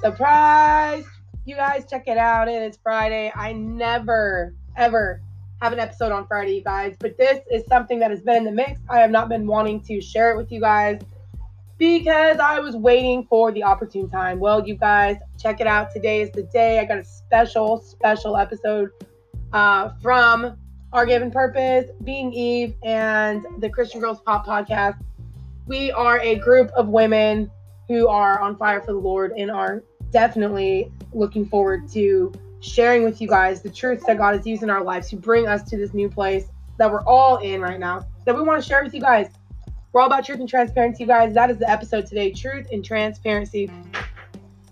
Surprise! 0.00 1.04
You 1.44 1.56
guys 1.56 1.84
check 1.88 2.08
it 2.08 2.16
out. 2.16 2.48
It 2.48 2.62
is 2.62 2.78
Friday. 2.82 3.30
I 3.34 3.52
never, 3.52 4.54
ever 4.74 5.20
have 5.60 5.74
an 5.74 5.78
episode 5.78 6.10
on 6.10 6.26
Friday, 6.26 6.54
you 6.54 6.64
guys, 6.64 6.96
but 6.98 7.18
this 7.18 7.40
is 7.50 7.66
something 7.66 7.98
that 7.98 8.10
has 8.10 8.22
been 8.22 8.36
in 8.36 8.44
the 8.44 8.50
mix. 8.50 8.80
I 8.88 9.00
have 9.00 9.10
not 9.10 9.28
been 9.28 9.46
wanting 9.46 9.82
to 9.82 10.00
share 10.00 10.30
it 10.30 10.38
with 10.38 10.50
you 10.50 10.58
guys 10.58 11.02
because 11.76 12.38
I 12.38 12.60
was 12.60 12.76
waiting 12.76 13.26
for 13.28 13.52
the 13.52 13.62
opportune 13.62 14.08
time. 14.08 14.40
Well, 14.40 14.66
you 14.66 14.74
guys, 14.74 15.18
check 15.38 15.60
it 15.60 15.66
out. 15.66 15.90
Today 15.90 16.22
is 16.22 16.30
the 16.30 16.44
day. 16.44 16.78
I 16.78 16.86
got 16.86 16.96
a 16.96 17.04
special, 17.04 17.78
special 17.82 18.38
episode 18.38 18.88
uh, 19.52 19.90
from 20.00 20.56
Our 20.94 21.04
Given 21.04 21.30
Purpose, 21.30 21.90
Being 22.04 22.32
Eve, 22.32 22.74
and 22.82 23.44
the 23.58 23.68
Christian 23.68 24.00
Girls 24.00 24.22
Pop 24.22 24.46
podcast. 24.46 24.98
We 25.66 25.92
are 25.92 26.18
a 26.20 26.36
group 26.36 26.70
of 26.70 26.88
women 26.88 27.50
who 27.88 28.08
are 28.08 28.40
on 28.40 28.56
fire 28.56 28.80
for 28.80 28.92
the 28.92 28.98
Lord 28.98 29.32
in 29.36 29.50
are 29.50 29.82
definitely 30.10 30.90
looking 31.12 31.46
forward 31.46 31.88
to 31.90 32.32
sharing 32.60 33.04
with 33.04 33.20
you 33.20 33.28
guys 33.28 33.62
the 33.62 33.70
truths 33.70 34.04
that 34.06 34.18
God 34.18 34.34
has 34.36 34.46
used 34.46 34.62
in 34.62 34.70
our 34.70 34.82
lives 34.82 35.08
to 35.10 35.16
bring 35.16 35.46
us 35.46 35.62
to 35.70 35.76
this 35.76 35.94
new 35.94 36.08
place 36.08 36.46
that 36.76 36.90
we're 36.90 37.04
all 37.04 37.38
in 37.38 37.60
right 37.60 37.80
now 37.80 38.06
that 38.24 38.34
we 38.34 38.42
want 38.42 38.62
to 38.62 38.68
share 38.68 38.82
with 38.82 38.94
you 38.94 39.00
guys. 39.00 39.28
We're 39.92 40.02
all 40.02 40.06
about 40.06 40.24
truth 40.24 40.40
and 40.40 40.48
transparency, 40.48 41.02
you 41.02 41.08
guys. 41.08 41.34
That 41.34 41.50
is 41.50 41.58
the 41.58 41.68
episode 41.68 42.06
today 42.06 42.32
truth 42.32 42.68
and 42.70 42.84
transparency. 42.84 43.70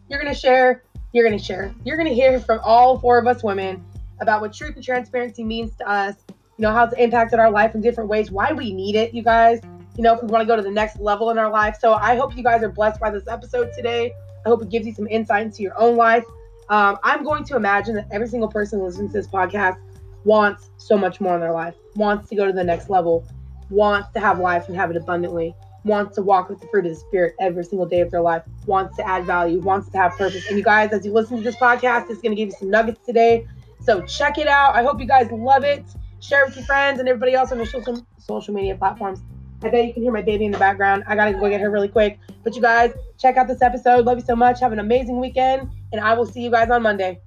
You're 0.09 0.21
going 0.21 0.33
to 0.33 0.39
share, 0.39 0.85
you're 1.13 1.27
going 1.27 1.39
to 1.39 1.45
share, 1.45 1.75
you're 1.85 1.97
going 1.97 2.09
to 2.09 2.15
hear 2.15 2.39
from 2.41 2.61
all 2.63 2.99
four 2.99 3.19
of 3.19 3.27
us 3.27 3.43
women 3.43 3.85
about 4.21 4.41
what 4.41 4.53
truth 4.53 4.75
and 4.77 4.85
transparency 4.85 5.45
means 5.45 5.75
to 5.77 5.89
us, 5.89 6.15
you 6.29 6.63
know, 6.63 6.73
how 6.73 6.85
it's 6.85 6.95
impacted 6.95 7.39
our 7.39 7.51
life 7.51 7.75
in 7.75 7.81
different 7.81 8.09
ways, 8.09 8.31
why 8.31 8.53
we 8.53 8.73
need 8.73 8.95
it, 8.95 9.13
you 9.13 9.23
guys, 9.23 9.61
you 9.99 10.05
know, 10.05 10.15
if 10.15 10.23
we 10.23 10.29
want 10.29 10.41
to 10.43 10.47
go 10.47 10.55
to 10.55 10.63
the 10.63 10.71
next 10.71 11.01
level 11.01 11.31
in 11.31 11.39
our 11.39 11.51
life. 11.51 11.77
So 11.81 11.93
I 11.93 12.17
hope 12.17 12.37
you 12.37 12.45
guys 12.45 12.63
are 12.63 12.69
blessed 12.69 13.01
by 13.01 13.11
this 13.11 13.27
episode 13.27 13.73
today. 13.75 14.13
I 14.47 14.49
hope 14.49 14.63
it 14.63 14.71
gives 14.71 14.87
you 14.87 14.95
some 14.95 15.09
insight 15.09 15.45
into 15.45 15.61
your 15.61 15.79
own 15.79 15.97
life. 15.97 16.25
Um, 16.69 16.99
I'm 17.03 17.25
going 17.25 17.43
to 17.45 17.57
imagine 17.57 17.97
that 17.97 18.07
every 18.13 18.29
single 18.29 18.49
person 18.49 18.81
listening 18.81 19.09
to 19.09 19.13
this 19.13 19.27
podcast 19.27 19.77
wants 20.23 20.71
so 20.77 20.97
much 20.97 21.21
more 21.21 21.35
in 21.35 21.41
their 21.41 21.53
life, 21.53 21.75
wants 21.97 22.29
to 22.29 22.37
go 22.37 22.47
to 22.47 22.53
the 22.53 22.63
next 22.63 22.89
level, 22.89 23.27
wants 23.71 24.11
to 24.13 24.21
have 24.21 24.39
life 24.39 24.69
and 24.69 24.77
have 24.77 24.93
it 24.93 24.97
abundantly, 24.97 25.53
wants 25.83 26.15
to 26.15 26.23
walk 26.23 26.49
with 26.49 26.61
the 26.61 26.69
fruit 26.69 26.87
of 26.87 26.93
the 26.93 27.01
Spirit 27.01 27.35
every 27.41 27.65
single 27.65 27.87
day 27.87 28.01
of 28.01 28.13
their 28.13 28.21
life, 28.21 28.45
wants 28.67 28.97
to 28.99 29.09
add 29.09 29.25
value, 29.25 29.59
wants 29.59 29.91
to 29.91 29.99
have 29.99 30.13
purpose. 30.13 30.47
And 30.49 30.57
you 30.57 30.63
guys, 30.63 30.93
as 30.93 31.05
you 31.05 31.13
listen 31.13 31.39
to 31.39 31.43
this 31.43 31.57
podcast, 31.57 32.09
it's 32.09 32.21
going 32.21 32.37
to 32.37 32.37
give 32.37 32.51
you 32.51 32.57
some 32.57 32.71
nuggets 32.71 33.05
today. 33.05 33.49
So 33.81 34.03
check 34.03 34.39
it 34.39 34.47
out. 34.47 34.77
I 34.77 34.85
hope 34.85 35.01
you 35.01 35.07
guys 35.07 35.29
love 35.33 35.65
it. 35.65 35.85
Share 36.21 36.45
it 36.45 36.51
with 36.51 36.57
your 36.57 36.67
friends 36.67 37.01
and 37.01 37.09
everybody 37.09 37.35
else 37.35 37.51
on 37.51 37.59
your 37.59 37.67
social, 37.67 38.07
social 38.19 38.55
media 38.55 38.77
platforms. 38.77 39.21
I 39.61 39.71
bet 39.71 39.87
you 39.87 39.93
can 39.93 40.03
hear 40.05 40.13
my 40.13 40.23
baby 40.23 40.45
in 40.45 40.53
the 40.53 40.59
background. 40.59 41.03
I 41.09 41.17
gotta 41.17 41.33
go 41.33 41.49
get 41.49 41.61
her 41.61 41.71
really 41.71 41.89
quick. 41.89 42.21
But 42.45 42.55
you 42.55 42.63
guys, 42.63 42.93
check 43.19 43.37
out 43.37 43.49
this 43.49 43.61
episode. 43.61 44.05
Love 44.05 44.19
you 44.19 44.25
so 44.25 44.37
much. 44.37 44.61
Have 44.61 44.73
an 44.73 44.79
amazing 44.79 45.19
weekend, 45.19 45.69
and 45.93 46.01
I 46.01 46.15
will 46.15 46.27
see 46.27 46.43
you 46.43 46.51
guys 46.51 46.71
on 46.71 46.83
Monday. 46.83 47.21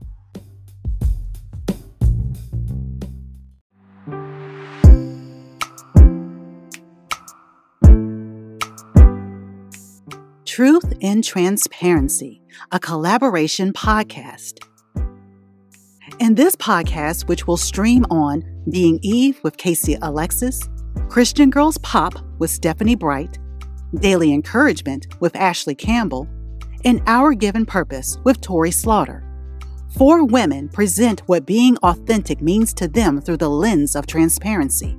Truth 10.45 10.93
and 11.01 11.23
Transparency, 11.23 12.41
a 12.71 12.79
collaboration 12.79 13.73
podcast. 13.73 14.59
In 16.19 16.35
this 16.35 16.55
podcast, 16.55 17.27
which 17.27 17.47
will 17.47 17.57
stream 17.57 18.05
on 18.09 18.43
Being 18.69 18.99
Eve 19.01 19.39
with 19.43 19.57
Casey 19.57 19.97
Alexis, 20.01 20.69
Christian 21.11 21.49
Girls 21.49 21.77
Pop 21.79 22.13
with 22.39 22.49
Stephanie 22.49 22.95
Bright, 22.95 23.37
Daily 23.95 24.31
Encouragement 24.31 25.07
with 25.19 25.35
Ashley 25.35 25.75
Campbell, 25.75 26.25
and 26.85 27.03
Our 27.05 27.33
Given 27.33 27.65
Purpose 27.65 28.17
with 28.23 28.39
Tori 28.39 28.71
Slaughter. 28.71 29.21
Four 29.97 30.23
women 30.23 30.69
present 30.69 31.19
what 31.25 31.45
being 31.45 31.75
authentic 31.79 32.41
means 32.41 32.73
to 32.75 32.87
them 32.87 33.19
through 33.19 33.39
the 33.39 33.49
lens 33.49 33.93
of 33.93 34.07
transparency. 34.07 34.97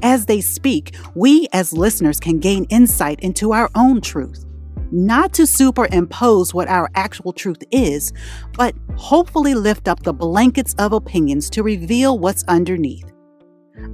As 0.00 0.24
they 0.24 0.40
speak, 0.40 0.96
we 1.14 1.48
as 1.52 1.74
listeners 1.74 2.18
can 2.18 2.38
gain 2.38 2.64
insight 2.70 3.20
into 3.20 3.52
our 3.52 3.68
own 3.74 4.00
truth, 4.00 4.46
not 4.90 5.34
to 5.34 5.46
superimpose 5.46 6.54
what 6.54 6.68
our 6.68 6.88
actual 6.94 7.34
truth 7.34 7.62
is, 7.70 8.10
but 8.56 8.74
hopefully 8.96 9.54
lift 9.54 9.86
up 9.86 10.02
the 10.02 10.14
blankets 10.14 10.74
of 10.78 10.94
opinions 10.94 11.50
to 11.50 11.62
reveal 11.62 12.18
what's 12.18 12.42
underneath. 12.44 13.13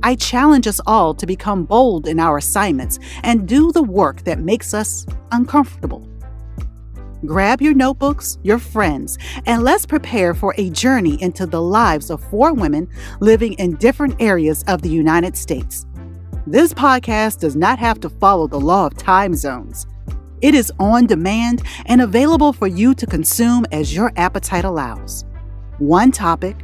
I 0.02 0.14
challenge 0.14 0.66
us 0.66 0.80
all 0.86 1.14
to 1.14 1.26
become 1.26 1.64
bold 1.64 2.06
in 2.06 2.18
our 2.18 2.38
assignments 2.38 2.98
and 3.22 3.46
do 3.46 3.72
the 3.72 3.82
work 3.82 4.24
that 4.24 4.38
makes 4.38 4.74
us 4.74 5.06
uncomfortable. 5.32 6.06
Grab 7.26 7.60
your 7.60 7.74
notebooks, 7.74 8.38
your 8.42 8.58
friends, 8.58 9.18
and 9.44 9.62
let's 9.62 9.84
prepare 9.84 10.32
for 10.32 10.54
a 10.56 10.70
journey 10.70 11.20
into 11.22 11.44
the 11.44 11.60
lives 11.60 12.10
of 12.10 12.24
four 12.30 12.54
women 12.54 12.88
living 13.20 13.52
in 13.54 13.76
different 13.76 14.16
areas 14.20 14.64
of 14.68 14.80
the 14.80 14.88
United 14.88 15.36
States. 15.36 15.86
This 16.46 16.72
podcast 16.72 17.38
does 17.40 17.56
not 17.56 17.78
have 17.78 18.00
to 18.00 18.08
follow 18.08 18.46
the 18.46 18.58
law 18.58 18.86
of 18.86 18.96
time 18.96 19.34
zones. 19.34 19.86
It 20.40 20.54
is 20.54 20.72
on 20.78 21.06
demand 21.06 21.62
and 21.84 22.00
available 22.00 22.54
for 22.54 22.66
you 22.66 22.94
to 22.94 23.06
consume 23.06 23.66
as 23.70 23.94
your 23.94 24.12
appetite 24.16 24.64
allows. 24.64 25.26
One 25.78 26.12
topic, 26.12 26.56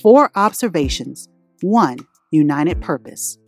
four 0.00 0.30
observations, 0.34 1.28
one 1.60 1.98
united 2.30 2.80
purpose. 2.80 3.38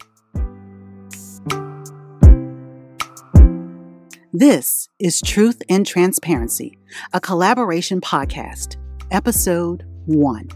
This 4.32 4.88
is 4.98 5.20
Truth 5.20 5.62
and 5.68 5.84
Transparency, 5.84 6.78
a 7.12 7.20
collaboration 7.20 8.00
podcast, 8.00 8.76
episode 9.10 9.84
one. 10.06 10.48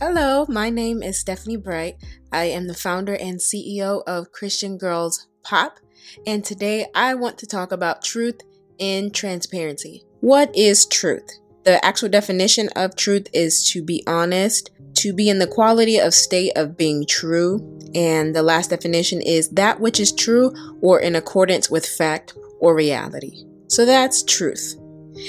Hello, 0.00 0.46
my 0.48 0.68
name 0.68 1.02
is 1.02 1.18
Stephanie 1.18 1.56
Bright. 1.56 1.96
I 2.32 2.46
am 2.46 2.66
the 2.66 2.74
founder 2.74 3.14
and 3.14 3.38
CEO 3.38 4.02
of 4.06 4.32
Christian 4.32 4.78
Girls 4.78 5.28
Pop, 5.44 5.78
and 6.26 6.44
today 6.44 6.86
I 6.94 7.14
want 7.14 7.38
to 7.38 7.46
talk 7.46 7.70
about 7.70 8.02
truth 8.02 8.40
and 8.80 9.14
transparency. 9.14 10.04
What 10.20 10.54
is 10.54 10.84
truth? 10.84 11.38
The 11.64 11.82
actual 11.82 12.10
definition 12.10 12.68
of 12.76 12.94
truth 12.94 13.26
is 13.32 13.64
to 13.70 13.82
be 13.82 14.04
honest, 14.06 14.70
to 14.96 15.14
be 15.14 15.30
in 15.30 15.38
the 15.38 15.46
quality 15.46 15.98
of 15.98 16.12
state 16.12 16.52
of 16.56 16.76
being 16.76 17.06
true. 17.06 17.78
And 17.94 18.36
the 18.36 18.42
last 18.42 18.68
definition 18.68 19.22
is 19.22 19.48
that 19.50 19.80
which 19.80 19.98
is 19.98 20.12
true 20.12 20.52
or 20.82 21.00
in 21.00 21.16
accordance 21.16 21.70
with 21.70 21.86
fact 21.86 22.34
or 22.60 22.74
reality. 22.74 23.46
So 23.68 23.86
that's 23.86 24.22
truth. 24.22 24.76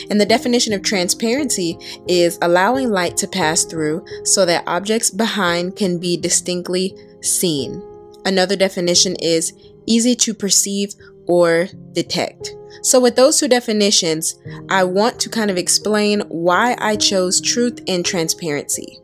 And 0.10 0.20
the 0.20 0.26
definition 0.26 0.74
of 0.74 0.84
transparency 0.84 1.78
is 2.08 2.38
allowing 2.42 2.90
light 2.90 3.16
to 3.18 3.30
pass 3.30 3.64
through 3.64 4.06
so 4.26 4.46
that 4.46 4.66
objects 4.68 5.10
behind 5.10 5.78
can 5.78 6.00
be 6.00 6.18
distinctly 6.18 6.94
seen. 7.22 7.82
Another 8.26 8.58
definition 8.58 9.16
is 9.22 9.54
easy 9.86 10.16
to 10.16 10.34
perceive 10.34 10.94
or 11.32 11.70
detect. 11.94 12.54
So, 12.84 13.00
with 13.00 13.16
those 13.16 13.40
two 13.40 13.48
definitions, 13.48 14.38
I 14.70 14.84
want 14.84 15.18
to 15.22 15.30
kind 15.30 15.50
of 15.50 15.56
explain 15.56 16.20
why 16.28 16.76
I 16.78 16.98
chose 16.98 17.40
truth 17.40 17.80
and 17.88 18.06
transparency. 18.06 19.00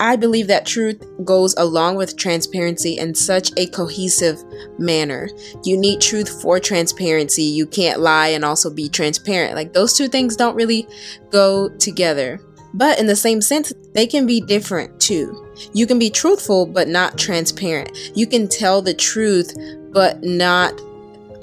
I 0.00 0.16
believe 0.16 0.48
that 0.48 0.66
truth 0.66 1.00
goes 1.24 1.54
along 1.56 1.94
with 1.94 2.16
transparency 2.16 2.98
in 2.98 3.14
such 3.14 3.52
a 3.56 3.68
cohesive 3.68 4.42
manner. 4.80 5.28
You 5.62 5.76
need 5.76 6.00
truth 6.00 6.42
for 6.42 6.58
transparency. 6.58 7.44
You 7.44 7.68
can't 7.68 8.00
lie 8.00 8.28
and 8.28 8.44
also 8.44 8.68
be 8.68 8.88
transparent. 8.88 9.54
Like 9.54 9.72
those 9.72 9.96
two 9.96 10.08
things 10.08 10.34
don't 10.34 10.56
really 10.56 10.88
go 11.30 11.68
together. 11.78 12.40
But 12.72 12.98
in 12.98 13.06
the 13.06 13.14
same 13.14 13.40
sense, 13.40 13.72
they 13.92 14.08
can 14.08 14.26
be 14.26 14.40
different 14.40 14.98
too. 14.98 15.46
You 15.72 15.86
can 15.86 16.00
be 16.00 16.10
truthful 16.10 16.66
but 16.66 16.88
not 16.88 17.16
transparent. 17.16 17.96
You 18.16 18.26
can 18.26 18.48
tell 18.48 18.82
the 18.82 18.94
truth 18.94 19.54
but 19.92 20.24
not 20.24 20.80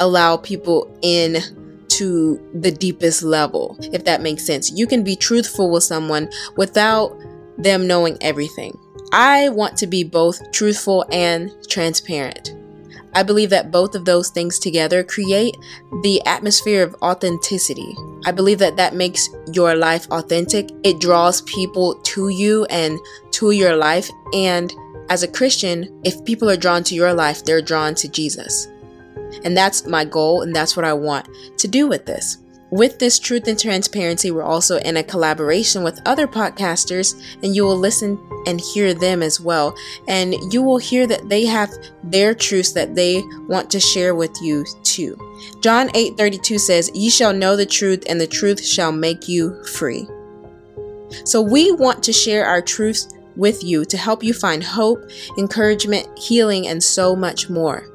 allow 0.01 0.35
people 0.35 0.93
in 1.01 1.37
to 1.87 2.41
the 2.53 2.71
deepest 2.71 3.21
level, 3.21 3.77
if 3.93 4.03
that 4.05 4.21
makes 4.21 4.45
sense. 4.45 4.71
You 4.71 4.87
can 4.87 5.03
be 5.03 5.15
truthful 5.15 5.69
with 5.71 5.83
someone 5.83 6.29
without 6.57 7.15
them 7.57 7.87
knowing 7.87 8.17
everything. 8.21 8.77
I 9.13 9.49
want 9.49 9.77
to 9.77 9.87
be 9.87 10.03
both 10.03 10.51
truthful 10.51 11.05
and 11.11 11.51
transparent. 11.69 12.55
I 13.13 13.23
believe 13.23 13.49
that 13.49 13.71
both 13.71 13.93
of 13.93 14.05
those 14.05 14.29
things 14.29 14.57
together 14.57 15.03
create 15.03 15.55
the 16.01 16.21
atmosphere 16.25 16.81
of 16.81 16.95
authenticity. 17.01 17.93
I 18.25 18.31
believe 18.31 18.59
that 18.59 18.77
that 18.77 18.95
makes 18.95 19.29
your 19.51 19.75
life 19.75 20.07
authentic. 20.11 20.71
It 20.83 21.01
draws 21.01 21.41
people 21.41 21.95
to 21.95 22.29
you 22.29 22.65
and 22.65 22.97
to 23.31 23.51
your 23.51 23.75
life. 23.75 24.09
And 24.33 24.73
as 25.09 25.23
a 25.23 25.27
Christian, 25.27 26.01
if 26.05 26.23
people 26.23 26.49
are 26.49 26.55
drawn 26.55 26.83
to 26.85 26.95
your 26.95 27.13
life, 27.13 27.43
they're 27.43 27.61
drawn 27.61 27.95
to 27.95 28.07
Jesus. 28.07 28.67
And 29.43 29.55
that's 29.55 29.85
my 29.85 30.05
goal, 30.05 30.41
and 30.41 30.55
that's 30.55 30.75
what 30.75 30.85
I 30.85 30.93
want 30.93 31.27
to 31.57 31.67
do 31.67 31.87
with 31.87 32.05
this. 32.05 32.37
With 32.71 32.99
this 32.99 33.19
truth 33.19 33.49
and 33.49 33.59
transparency, 33.59 34.31
we're 34.31 34.43
also 34.43 34.77
in 34.77 34.95
a 34.95 35.03
collaboration 35.03 35.83
with 35.83 35.99
other 36.05 36.25
podcasters, 36.25 37.21
and 37.43 37.53
you 37.53 37.65
will 37.65 37.77
listen 37.77 38.17
and 38.47 38.61
hear 38.61 38.93
them 38.93 39.21
as 39.21 39.41
well. 39.41 39.75
And 40.07 40.35
you 40.53 40.61
will 40.61 40.77
hear 40.77 41.05
that 41.07 41.27
they 41.27 41.45
have 41.45 41.69
their 42.01 42.33
truths 42.33 42.71
that 42.71 42.95
they 42.95 43.21
want 43.49 43.69
to 43.71 43.81
share 43.81 44.15
with 44.15 44.31
you 44.41 44.65
too. 44.83 45.17
John 45.61 45.91
8 45.93 46.15
32 46.15 46.57
says, 46.59 46.89
Ye 46.93 47.09
shall 47.09 47.33
know 47.33 47.57
the 47.57 47.65
truth, 47.65 48.03
and 48.07 48.21
the 48.21 48.27
truth 48.27 48.65
shall 48.65 48.93
make 48.93 49.27
you 49.27 49.61
free. 49.65 50.07
So 51.25 51.41
we 51.41 51.71
want 51.73 52.01
to 52.03 52.13
share 52.13 52.45
our 52.45 52.61
truths 52.61 53.09
with 53.35 53.65
you 53.65 53.83
to 53.83 53.97
help 53.97 54.23
you 54.23 54.33
find 54.33 54.63
hope, 54.63 54.99
encouragement, 55.37 56.07
healing, 56.17 56.67
and 56.67 56.81
so 56.81 57.17
much 57.17 57.49
more. 57.49 57.85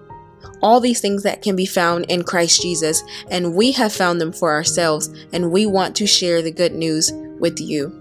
All 0.63 0.81
these 0.81 1.01
things 1.01 1.23
that 1.23 1.43
can 1.43 1.57
be 1.57 1.67
found 1.67 2.07
in 2.07 2.25
Christ 2.25 2.63
Jesus, 2.63 3.03
and 3.31 3.55
we 3.55 3.73
have 3.73 3.93
found 3.93 4.21
them 4.21 4.33
for 4.33 4.53
ourselves, 4.53 5.09
and 5.33 5.51
we 5.51 5.67
want 5.67 5.95
to 5.97 6.07
share 6.07 6.43
the 6.43 6.51
good 6.51 6.75
news 6.75 7.13
with 7.39 7.61
you. 7.61 7.93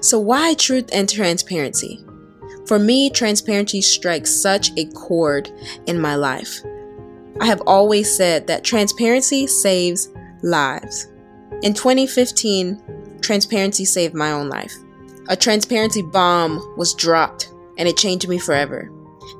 So, 0.00 0.18
why 0.18 0.54
truth 0.54 0.88
and 0.92 1.08
transparency? 1.08 2.04
For 2.66 2.78
me, 2.78 3.10
transparency 3.10 3.80
strikes 3.80 4.34
such 4.34 4.70
a 4.76 4.86
chord 4.86 5.50
in 5.86 6.00
my 6.00 6.14
life. 6.14 6.60
I 7.40 7.46
have 7.46 7.62
always 7.66 8.14
said 8.14 8.46
that 8.46 8.64
transparency 8.64 9.46
saves 9.46 10.08
lives. 10.42 11.08
In 11.62 11.74
2015, 11.74 13.18
transparency 13.22 13.84
saved 13.84 14.14
my 14.14 14.32
own 14.32 14.48
life. 14.48 14.74
A 15.28 15.36
transparency 15.36 16.02
bomb 16.02 16.74
was 16.76 16.94
dropped 16.94 17.52
and 17.78 17.88
it 17.88 17.96
changed 17.96 18.28
me 18.28 18.38
forever. 18.38 18.90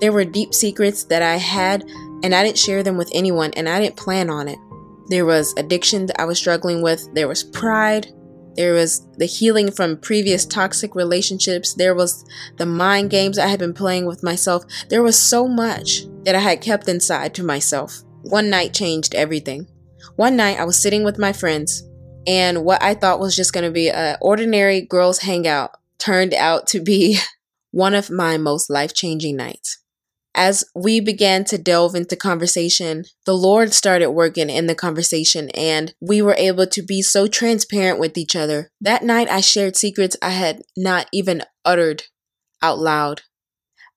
There 0.01 0.13
were 0.13 0.25
deep 0.25 0.55
secrets 0.55 1.05
that 1.05 1.23
I 1.23 1.37
had 1.37 1.85
and 2.23 2.35
I 2.35 2.43
didn't 2.45 2.59
share 2.59 2.83
them 2.83 2.97
with 2.97 3.11
anyone 3.15 3.53
and 3.57 3.69
I 3.69 3.81
didn't 3.81 3.97
plan 3.97 4.31
on 4.31 4.49
it. 4.49 4.59
There 5.09 5.27
was 5.27 5.55
addiction 5.57 6.07
that 6.07 6.21
I 6.21 6.25
was 6.25 6.39
struggling 6.39 6.83
with, 6.83 7.09
there 7.15 7.29
was 7.29 7.43
pride, 7.43 8.13
there 8.57 8.75
was 8.75 9.07
the 9.17 9.27
healing 9.27 9.71
from 9.71 9.97
previous 9.97 10.45
toxic 10.45 10.95
relationships. 10.95 11.75
There 11.75 11.95
was 11.95 12.25
the 12.57 12.67
mind 12.67 13.11
games 13.11 13.39
I 13.39 13.47
had 13.47 13.59
been 13.59 13.75
playing 13.75 14.07
with 14.07 14.23
myself. 14.23 14.65
There 14.89 15.03
was 15.03 15.19
so 15.19 15.47
much 15.47 16.03
that 16.25 16.35
I 16.35 16.41
had 16.41 16.61
kept 16.61 16.89
inside 16.89 17.35
to 17.35 17.45
myself. 17.45 18.03
One 18.23 18.51
night 18.51 18.75
changed 18.75 19.15
everything. 19.15 19.69
One 20.17 20.37
night 20.37 20.59
I 20.59 20.65
was 20.65 20.81
sitting 20.81 21.05
with 21.05 21.19
my 21.19 21.33
friends, 21.33 21.85
and 22.27 22.65
what 22.65 22.83
I 22.83 22.95
thought 22.95 23.21
was 23.21 23.37
just 23.37 23.53
going 23.53 23.65
to 23.65 23.71
be 23.71 23.91
an 23.91 24.17
ordinary 24.21 24.83
girls' 24.83 25.21
hangout 25.21 25.71
turned 25.99 26.35
out 26.35 26.67
to 26.69 26.81
be 26.81 27.19
one 27.71 27.95
of 27.95 28.11
my 28.11 28.37
most 28.37 28.69
life 28.69 28.93
changing 28.93 29.37
nights 29.37 29.79
as 30.35 30.65
we 30.75 31.01
began 31.01 31.45
to 31.45 31.59
delve 31.59 31.95
into 31.95 32.17
conversation, 32.17 33.05
the 33.27 33.35
Lord 33.35 33.73
started 33.73 34.11
working 34.11 34.49
in 34.49 34.67
the 34.67 34.75
conversation 34.75 35.51
and 35.51 35.95
we 36.01 36.23
were 36.23 36.37
able 36.39 36.67
to 36.69 36.83
be 36.83 37.03
so 37.03 37.27
transparent 37.27 37.99
with 37.99 38.17
each 38.17 38.37
other. 38.37 38.71
That 38.81 39.03
night, 39.03 39.29
I 39.29 39.41
shared 39.41 39.77
secrets 39.77 40.17
I 40.23 40.31
had 40.31 40.63
not 40.77 41.09
even 41.13 41.43
uttered 41.65 42.05
out 42.63 42.79
loud. 42.79 43.23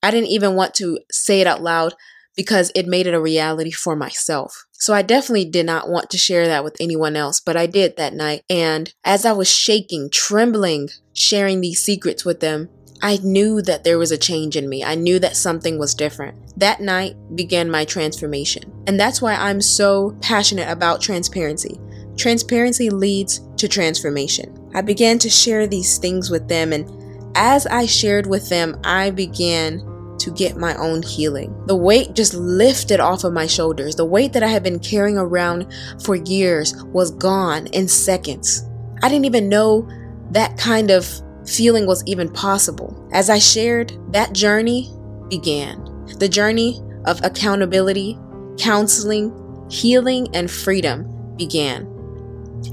I 0.02 0.12
didn't 0.12 0.30
even 0.30 0.56
want 0.56 0.74
to 0.76 1.00
say 1.12 1.40
it 1.40 1.48
out 1.48 1.62
loud 1.62 1.94
because 2.36 2.72
it 2.76 2.88
made 2.88 3.08
it 3.08 3.14
a 3.14 3.22
reality 3.22 3.72
for 3.72 3.96
myself. 3.96 4.66
So 4.74 4.94
I 4.94 5.02
definitely 5.02 5.46
did 5.46 5.66
not 5.66 5.90
want 5.90 6.10
to 6.10 6.18
share 6.18 6.48
that 6.48 6.64
with 6.64 6.76
anyone 6.80 7.16
else, 7.16 7.40
but 7.40 7.56
I 7.56 7.68
did 7.68 7.96
that 7.96 8.14
night. 8.14 8.42
And 8.50 8.94
as 9.06 9.26
I 9.26 9.32
was 9.32 9.50
shaking, 9.50 10.10
trembling, 10.12 10.90
sharing 11.14 11.62
these 11.62 11.80
secrets 11.80 12.26
with 12.26 12.42
them, 12.42 12.70
I 13.04 13.20
knew 13.22 13.62
that 13.64 13.84
there 13.84 13.98
was 13.98 14.12
a 14.12 14.18
change 14.18 14.56
in 14.56 14.70
me. 14.70 14.82
I 14.82 14.96
knew 14.96 15.20
that 15.20 15.36
something 15.36 15.78
was 15.78 15.94
different. 15.94 16.38
That 16.58 16.80
night 16.80 17.18
began 17.36 17.70
my 17.70 17.84
transformation. 17.84 18.72
And 18.88 18.98
that's 18.98 19.22
why 19.22 19.34
I'm 19.34 19.60
so 19.60 20.18
passionate 20.22 20.70
about 20.70 21.02
transparency. 21.02 21.80
Transparency 22.16 22.90
leads 22.90 23.42
to 23.58 23.68
transformation. 23.68 24.58
I 24.74 24.82
began 24.82 25.20
to 25.20 25.30
share 25.30 25.68
these 25.68 25.98
things 25.98 26.30
with 26.30 26.48
them, 26.48 26.72
and 26.72 26.90
as 27.36 27.68
I 27.68 27.86
shared 27.88 28.26
with 28.26 28.48
them, 28.48 28.80
I 28.86 29.10
began 29.12 29.80
to 30.20 30.32
get 30.32 30.56
my 30.56 30.74
own 30.76 31.02
healing. 31.02 31.54
The 31.66 31.76
weight 31.76 32.14
just 32.14 32.34
lifted 32.34 33.02
off 33.02 33.26
of 33.26 33.34
my 33.34 33.48
shoulders. 33.48 33.96
The 33.96 34.06
weight 34.06 34.32
that 34.32 34.44
I 34.44 34.48
had 34.48 34.64
been 34.64 34.80
carrying 34.80 35.18
around 35.18 35.74
for 36.04 36.16
years 36.16 36.74
was 36.86 37.12
gone 37.12 37.68
in 37.68 37.90
seconds. 37.90 38.64
I 39.02 39.10
didn't 39.10 39.26
even 39.26 39.50
know 39.50 39.90
that 40.32 40.58
kind 40.58 40.92
of 40.92 41.22
feeling 41.46 41.86
was 41.86 42.04
even 42.06 42.30
possible. 42.30 43.08
As 43.12 43.30
I 43.30 43.40
shared, 43.40 43.98
that 44.12 44.34
journey 44.34 44.92
began. 45.30 45.84
The 46.20 46.30
journey 46.30 46.82
of 47.06 47.24
accountability, 47.24 48.18
counseling, 48.58 49.34
healing, 49.70 50.34
and 50.36 50.50
freedom 50.50 51.36
began. 51.38 51.88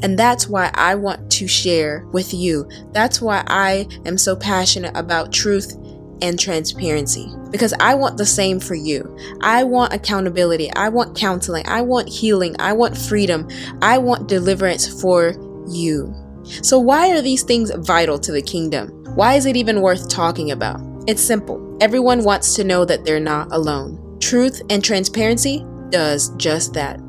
And 0.03 0.19
that's 0.19 0.49
why 0.49 0.71
I 0.75 0.95
want 0.95 1.31
to 1.33 1.49
share 1.49 2.07
with 2.13 2.33
you. 2.33 2.69
That's 2.93 3.21
why 3.21 3.43
I 3.47 3.89
am 4.07 4.17
so 4.19 4.37
passionate 4.37 4.97
about 4.97 5.33
truth 5.33 5.77
and 6.23 6.39
transparency 6.39 7.33
because 7.51 7.73
I 7.81 7.95
want 7.95 8.17
the 8.17 8.27
same 8.27 8.61
for 8.61 8.75
you. 8.75 9.17
I 9.41 9.65
want 9.65 9.93
accountability. 9.93 10.73
I 10.75 10.89
want 10.89 11.17
counseling. 11.17 11.67
I 11.67 11.83
want 11.83 12.09
healing. 12.09 12.55
I 12.59 12.73
want 12.73 12.97
freedom. 12.97 13.49
I 13.83 13.99
want 13.99 14.29
deliverance 14.29 15.01
for 15.01 15.35
you. 15.69 16.15
So, 16.63 16.79
why 16.79 17.11
are 17.11 17.23
these 17.23 17.43
things 17.43 17.71
vital 17.79 18.19
to 18.19 18.33
the 18.33 18.43
kingdom? 18.43 18.89
Why 19.15 19.35
is 19.35 19.47
it 19.47 19.57
even 19.57 19.81
worth 19.81 20.09
talking 20.09 20.51
about? 20.51 20.81
It's 21.07 21.23
simple. 21.23 21.77
Everyone 21.81 22.25
wants 22.25 22.55
to 22.55 22.65
know 22.65 22.85
that 22.85 23.05
they're 23.05 23.21
not 23.21 23.53
alone. 23.53 24.19
Truth 24.21 24.63
and 24.71 24.85
transparency 24.85 25.65
does 25.91 26.31
just 26.37 26.75
that. 26.75 27.01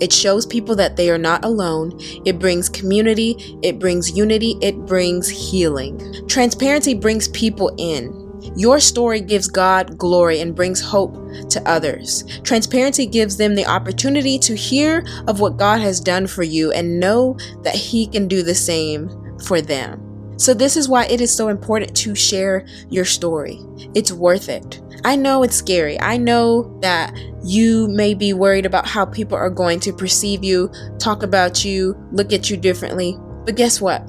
It 0.00 0.12
shows 0.12 0.46
people 0.46 0.74
that 0.76 0.96
they 0.96 1.10
are 1.10 1.18
not 1.18 1.44
alone. 1.44 1.92
It 2.24 2.38
brings 2.38 2.68
community, 2.68 3.58
it 3.62 3.78
brings 3.78 4.16
unity, 4.16 4.56
it 4.62 4.86
brings 4.86 5.28
healing. 5.28 6.26
Transparency 6.26 6.94
brings 6.94 7.28
people 7.28 7.74
in. 7.76 8.19
Your 8.56 8.80
story 8.80 9.20
gives 9.20 9.48
God 9.48 9.98
glory 9.98 10.40
and 10.40 10.54
brings 10.54 10.80
hope 10.80 11.14
to 11.50 11.62
others. 11.66 12.24
Transparency 12.42 13.06
gives 13.06 13.36
them 13.36 13.54
the 13.54 13.66
opportunity 13.66 14.38
to 14.40 14.54
hear 14.54 15.04
of 15.26 15.40
what 15.40 15.56
God 15.56 15.80
has 15.80 16.00
done 16.00 16.26
for 16.26 16.42
you 16.42 16.72
and 16.72 17.00
know 17.00 17.36
that 17.62 17.74
He 17.74 18.06
can 18.06 18.28
do 18.28 18.42
the 18.42 18.54
same 18.54 19.10
for 19.44 19.60
them. 19.60 20.06
So, 20.38 20.54
this 20.54 20.76
is 20.76 20.88
why 20.88 21.04
it 21.06 21.20
is 21.20 21.34
so 21.34 21.48
important 21.48 21.94
to 21.98 22.14
share 22.14 22.66
your 22.88 23.04
story. 23.04 23.60
It's 23.94 24.10
worth 24.10 24.48
it. 24.48 24.80
I 25.04 25.16
know 25.16 25.42
it's 25.42 25.56
scary. 25.56 26.00
I 26.00 26.16
know 26.16 26.78
that 26.80 27.14
you 27.44 27.88
may 27.88 28.14
be 28.14 28.32
worried 28.32 28.66
about 28.66 28.86
how 28.86 29.04
people 29.04 29.36
are 29.36 29.50
going 29.50 29.80
to 29.80 29.92
perceive 29.92 30.42
you, 30.42 30.70
talk 30.98 31.22
about 31.22 31.64
you, 31.64 31.94
look 32.12 32.32
at 32.32 32.48
you 32.48 32.56
differently. 32.56 33.16
But 33.44 33.56
guess 33.56 33.80
what? 33.80 34.02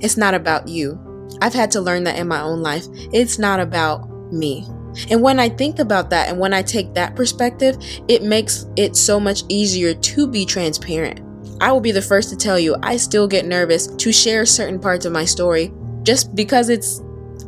It's 0.00 0.16
not 0.16 0.34
about 0.34 0.68
you. 0.68 0.98
I've 1.40 1.54
had 1.54 1.70
to 1.72 1.80
learn 1.80 2.04
that 2.04 2.18
in 2.18 2.28
my 2.28 2.40
own 2.40 2.62
life. 2.62 2.86
It's 3.12 3.38
not 3.38 3.60
about 3.60 4.10
me. 4.32 4.66
And 5.10 5.22
when 5.22 5.40
I 5.40 5.48
think 5.48 5.78
about 5.78 6.10
that 6.10 6.28
and 6.28 6.38
when 6.38 6.54
I 6.54 6.62
take 6.62 6.94
that 6.94 7.16
perspective, 7.16 7.76
it 8.08 8.22
makes 8.22 8.66
it 8.76 8.96
so 8.96 9.18
much 9.18 9.42
easier 9.48 9.94
to 9.94 10.26
be 10.26 10.46
transparent. 10.46 11.20
I 11.60 11.72
will 11.72 11.80
be 11.80 11.92
the 11.92 12.02
first 12.02 12.30
to 12.30 12.36
tell 12.36 12.58
you, 12.58 12.76
I 12.82 12.96
still 12.96 13.26
get 13.26 13.46
nervous 13.46 13.86
to 13.86 14.12
share 14.12 14.44
certain 14.46 14.78
parts 14.78 15.04
of 15.04 15.12
my 15.12 15.24
story 15.24 15.72
just 16.02 16.34
because 16.34 16.68
it's 16.68 17.00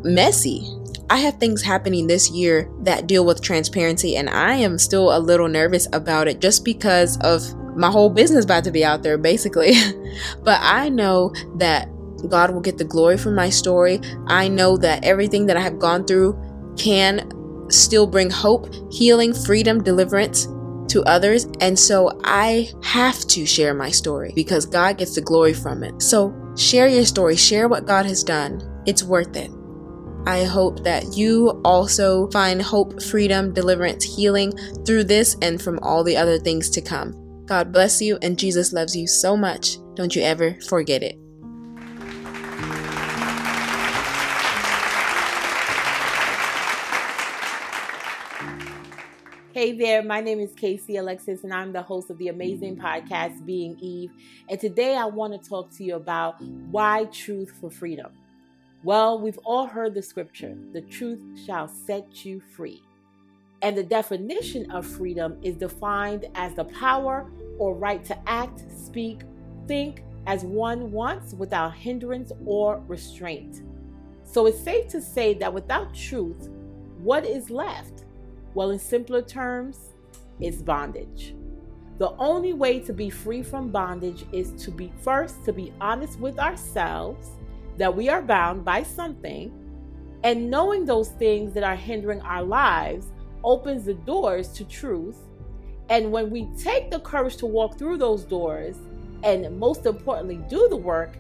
messy. 0.02 0.66
I 1.09 1.18
have 1.18 1.38
things 1.38 1.62
happening 1.62 2.06
this 2.06 2.30
year 2.30 2.68
that 2.80 3.06
deal 3.06 3.25
with 3.25 3.40
transparency, 3.40 4.16
and 4.16 4.28
I 4.28 4.54
am 4.54 4.78
still 4.78 5.16
a 5.16 5.21
little 5.21 5.49
nervous 5.49 5.87
about 5.92 6.26
it 6.26 6.40
just 6.40 6.64
because 6.64 7.16
of 7.18 7.42
my 7.76 7.90
whole 7.90 8.11
business 8.11 8.45
about 8.45 8.64
to 8.64 8.73
be 8.73 8.85
out 8.85 9.02
there, 9.02 9.18
basically. 9.18 9.75
but 10.42 10.59
I 10.62 10.88
know 10.88 11.33
that 11.56 11.88
God 12.28 12.50
will 12.50 12.61
get 12.61 12.78
the 12.78 12.85
glory 12.85 13.18
from 13.18 13.35
my 13.35 13.50
story. 13.50 14.00
I 14.26 14.49
know 14.49 14.76
that 14.78 15.04
everything 15.04 15.46
that 15.46 15.56
I 15.56 15.61
have 15.61 15.78
gone 15.78 16.04
through 16.04 16.38
can 16.76 17.30
still 17.70 18.06
bring 18.06 18.30
hope, 18.30 18.73
healing, 18.92 19.32
freedom, 19.32 19.82
deliverance 19.82 20.46
to 20.88 21.02
others. 21.04 21.46
And 21.61 21.78
so 21.78 22.18
I 22.25 22.70
have 22.82 23.18
to 23.28 23.44
share 23.44 23.75
my 23.75 23.90
story 23.90 24.32
because 24.35 24.66
God 24.66 24.99
gets 24.99 25.14
the 25.14 25.20
glory 25.20 25.52
from 25.52 25.82
it. 25.82 26.00
So 26.00 26.35
share 26.56 26.88
your 26.88 27.04
story, 27.04 27.37
share 27.37 27.68
what 27.68 27.87
God 27.87 28.06
has 28.06 28.23
done. 28.23 28.62
It's 28.87 29.02
worth 29.02 29.37
it. 29.37 29.50
I 30.26 30.44
hope 30.44 30.82
that 30.82 31.16
you 31.16 31.61
also 31.64 32.28
find 32.30 32.61
hope, 32.61 33.00
freedom, 33.00 33.54
deliverance, 33.54 34.04
healing 34.04 34.52
through 34.85 35.04
this 35.04 35.37
and 35.40 35.62
from 35.62 35.78
all 35.82 36.02
the 36.02 36.16
other 36.16 36.38
things 36.38 36.68
to 36.70 36.80
come. 36.80 37.14
God 37.46 37.73
bless 37.73 38.02
you, 38.02 38.18
and 38.23 38.37
Jesus 38.37 38.73
loves 38.73 38.96
you 38.96 39.06
so 39.06 39.37
much. 39.37 39.78
Don't 39.94 40.16
you 40.16 40.23
ever 40.23 40.58
forget 40.68 41.04
it. 41.04 41.16
Hey 49.56 49.72
there, 49.72 50.02
my 50.02 50.20
name 50.20 50.38
is 50.38 50.52
Casey 50.52 50.98
Alexis, 50.98 51.42
and 51.42 51.50
I'm 51.50 51.72
the 51.72 51.80
host 51.80 52.10
of 52.10 52.18
the 52.18 52.28
amazing 52.28 52.76
podcast 52.76 53.46
Being 53.46 53.78
Eve. 53.80 54.10
And 54.50 54.60
today 54.60 54.94
I 54.94 55.06
want 55.06 55.32
to 55.32 55.48
talk 55.48 55.70
to 55.78 55.82
you 55.82 55.94
about 55.94 56.42
why 56.42 57.06
truth 57.06 57.54
for 57.58 57.70
freedom. 57.70 58.12
Well, 58.84 59.18
we've 59.18 59.38
all 59.44 59.66
heard 59.66 59.94
the 59.94 60.02
scripture 60.02 60.54
the 60.75 60.82
truth 60.82 61.22
shall 61.46 61.68
set 61.68 62.22
you 62.22 62.42
free. 62.54 62.82
And 63.62 63.75
the 63.78 63.82
definition 63.82 64.70
of 64.72 64.86
freedom 64.86 65.38
is 65.40 65.56
defined 65.56 66.26
as 66.34 66.52
the 66.52 66.64
power 66.64 67.26
or 67.56 67.75
right 67.75 68.04
to 68.04 68.28
act, 68.28 68.62
speak, 68.70 69.22
think 69.66 70.02
as 70.26 70.44
one 70.44 70.92
wants 70.92 71.32
without 71.32 71.72
hindrance 71.72 72.30
or 72.44 72.84
restraint. 72.88 73.62
So 74.22 74.44
it's 74.44 74.60
safe 74.60 74.88
to 74.88 75.00
say 75.00 75.32
that 75.32 75.54
without 75.54 75.94
truth, 75.94 76.50
what 76.98 77.25
is 77.25 77.48
left? 77.48 78.02
Well, 78.56 78.70
in 78.70 78.78
simpler 78.78 79.20
terms, 79.20 79.92
it's 80.40 80.62
bondage. 80.62 81.34
The 81.98 82.12
only 82.12 82.54
way 82.54 82.80
to 82.80 82.94
be 82.94 83.10
free 83.10 83.42
from 83.42 83.70
bondage 83.70 84.25
is 84.32 84.52
to 84.64 84.70
be 84.70 84.90
first 85.02 85.44
to 85.44 85.52
be 85.52 85.75
honest 85.78 86.18
with 86.18 86.38
ourselves 86.38 87.28
that 87.76 87.94
we 87.94 88.08
are 88.08 88.22
bound 88.22 88.64
by 88.64 88.82
something, 88.82 89.52
and 90.25 90.50
knowing 90.50 90.86
those 90.86 91.10
things 91.10 91.52
that 91.52 91.64
are 91.64 91.76
hindering 91.76 92.22
our 92.22 92.42
lives 92.42 93.08
opens 93.44 93.84
the 93.84 93.92
doors 93.92 94.48
to 94.54 94.64
truth. 94.64 95.18
And 95.90 96.10
when 96.10 96.30
we 96.30 96.48
take 96.56 96.90
the 96.90 97.00
courage 97.00 97.36
to 97.36 97.46
walk 97.46 97.76
through 97.76 97.98
those 97.98 98.25
doors, 98.25 98.78
and 99.22 99.60
most 99.60 99.84
importantly, 99.84 100.42
do 100.48 100.66
the 100.70 100.76
work, 100.76 101.18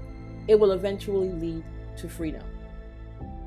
it 0.48 0.58
will 0.58 0.72
eventually 0.72 1.32
lead 1.32 1.64
to 1.98 2.08
freedom. 2.08 2.44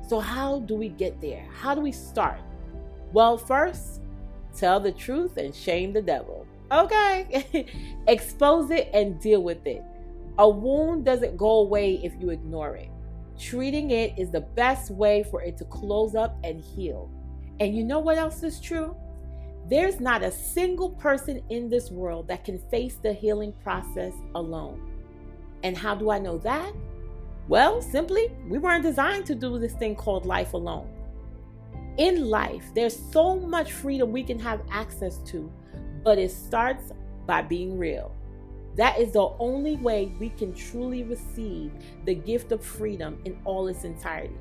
So, 0.06 0.20
how 0.20 0.60
do 0.60 0.76
we 0.76 0.90
get 0.90 1.20
there? 1.20 1.44
How 1.52 1.74
do 1.74 1.80
we 1.80 1.90
start? 1.90 2.40
Well, 3.12 3.36
first, 3.36 4.00
tell 4.56 4.80
the 4.80 4.92
truth 4.92 5.36
and 5.36 5.54
shame 5.54 5.92
the 5.92 6.02
devil. 6.02 6.46
Okay? 6.70 7.56
Expose 8.06 8.70
it 8.70 8.90
and 8.92 9.20
deal 9.20 9.42
with 9.42 9.66
it. 9.66 9.82
A 10.38 10.48
wound 10.48 11.04
doesn't 11.04 11.36
go 11.36 11.60
away 11.60 12.00
if 12.02 12.12
you 12.20 12.30
ignore 12.30 12.76
it. 12.76 12.90
Treating 13.38 13.90
it 13.90 14.18
is 14.18 14.30
the 14.30 14.40
best 14.40 14.90
way 14.90 15.24
for 15.30 15.42
it 15.42 15.56
to 15.58 15.64
close 15.64 16.14
up 16.14 16.38
and 16.44 16.60
heal. 16.60 17.10
And 17.58 17.74
you 17.74 17.84
know 17.84 17.98
what 17.98 18.18
else 18.18 18.42
is 18.42 18.60
true? 18.60 18.94
There's 19.68 20.00
not 20.00 20.22
a 20.22 20.30
single 20.30 20.90
person 20.90 21.42
in 21.48 21.68
this 21.68 21.90
world 21.90 22.28
that 22.28 22.44
can 22.44 22.58
face 22.70 22.96
the 23.02 23.12
healing 23.12 23.52
process 23.62 24.12
alone. 24.34 24.80
And 25.62 25.76
how 25.76 25.94
do 25.94 26.10
I 26.10 26.18
know 26.18 26.38
that? 26.38 26.72
Well, 27.48 27.82
simply, 27.82 28.30
we 28.48 28.58
weren't 28.58 28.82
designed 28.82 29.26
to 29.26 29.34
do 29.34 29.58
this 29.58 29.74
thing 29.74 29.94
called 29.94 30.24
life 30.24 30.54
alone. 30.54 30.88
In 32.00 32.30
life, 32.30 32.64
there's 32.74 32.98
so 33.12 33.38
much 33.38 33.72
freedom 33.72 34.10
we 34.10 34.24
can 34.24 34.38
have 34.38 34.62
access 34.70 35.18
to, 35.26 35.52
but 36.02 36.16
it 36.16 36.30
starts 36.30 36.92
by 37.26 37.42
being 37.42 37.76
real. 37.76 38.16
That 38.76 38.98
is 38.98 39.12
the 39.12 39.28
only 39.38 39.76
way 39.76 40.10
we 40.18 40.30
can 40.30 40.54
truly 40.54 41.02
receive 41.02 41.70
the 42.06 42.14
gift 42.14 42.52
of 42.52 42.64
freedom 42.64 43.20
in 43.26 43.38
all 43.44 43.68
its 43.68 43.84
entirety. 43.84 44.38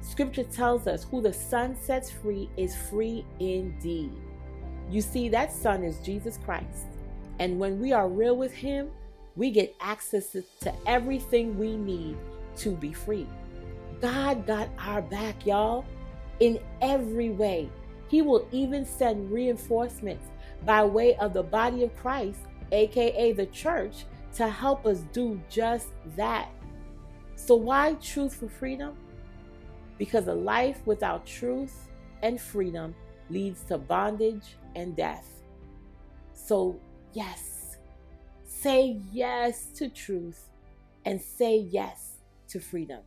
Scripture 0.00 0.44
tells 0.44 0.86
us 0.86 1.04
who 1.04 1.20
the 1.20 1.30
Son 1.30 1.76
sets 1.76 2.10
free 2.10 2.48
is 2.56 2.74
free 2.74 3.22
indeed. 3.38 4.14
You 4.90 5.02
see, 5.02 5.28
that 5.28 5.52
Son 5.52 5.84
is 5.84 5.98
Jesus 5.98 6.38
Christ. 6.42 6.86
And 7.38 7.58
when 7.58 7.78
we 7.78 7.92
are 7.92 8.08
real 8.08 8.38
with 8.38 8.54
Him, 8.54 8.88
we 9.36 9.50
get 9.50 9.76
access 9.82 10.30
to 10.30 10.74
everything 10.86 11.58
we 11.58 11.76
need 11.76 12.16
to 12.56 12.70
be 12.70 12.94
free. 12.94 13.26
God 14.00 14.46
got 14.46 14.70
our 14.78 15.02
back, 15.02 15.44
y'all, 15.44 15.84
in 16.40 16.58
every 16.80 17.30
way. 17.30 17.70
He 18.08 18.22
will 18.22 18.46
even 18.52 18.84
send 18.86 19.30
reinforcements 19.30 20.26
by 20.64 20.84
way 20.84 21.14
of 21.16 21.34
the 21.34 21.42
body 21.42 21.84
of 21.84 21.94
Christ 21.96 22.40
aka 22.72 23.32
the 23.32 23.46
church, 23.46 24.04
to 24.34 24.48
help 24.48 24.86
us 24.86 25.00
do 25.12 25.40
just 25.48 25.88
that. 26.16 26.48
So, 27.36 27.54
why 27.54 27.94
truth 27.94 28.36
for 28.36 28.48
freedom? 28.48 28.94
Because 29.96 30.28
a 30.28 30.34
life 30.34 30.80
without 30.84 31.26
truth 31.26 31.88
and 32.22 32.40
freedom 32.40 32.94
leads 33.30 33.62
to 33.64 33.78
bondage 33.78 34.56
and 34.76 34.94
death. 34.96 35.26
So, 36.34 36.78
yes, 37.12 37.78
say 38.44 39.00
yes 39.12 39.66
to 39.76 39.88
truth 39.88 40.48
and 41.04 41.20
say 41.20 41.56
yes 41.56 42.20
to 42.48 42.60
freedom. 42.60 43.00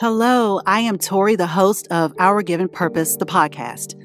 Hello, 0.00 0.60
I 0.64 0.78
am 0.78 0.96
Tori, 0.96 1.34
the 1.34 1.48
host 1.48 1.88
of 1.90 2.14
Our 2.20 2.40
Given 2.44 2.68
Purpose, 2.68 3.16
the 3.16 3.26
podcast. 3.26 4.00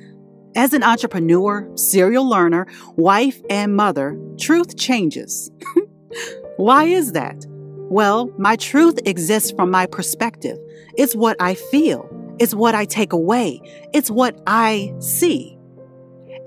As 0.55 0.73
an 0.73 0.81
entrepreneur, 0.81 1.69
serial 1.77 2.27
learner, 2.27 2.65
wife, 2.95 3.39
and 3.47 3.75
mother, 3.75 4.19
truth 4.39 4.75
changes. 4.75 5.51
Why 6.57 6.85
is 6.85 7.11
that? 7.11 7.45
Well, 7.91 8.31
my 8.39 8.55
truth 8.55 9.01
exists 9.05 9.51
from 9.51 9.69
my 9.69 9.85
perspective. 9.85 10.57
It's 10.97 11.15
what 11.15 11.37
I 11.39 11.53
feel. 11.53 12.09
It's 12.39 12.55
what 12.55 12.73
I 12.73 12.85
take 12.85 13.13
away. 13.13 13.61
It's 13.93 14.09
what 14.09 14.41
I 14.47 14.95
see. 14.97 15.55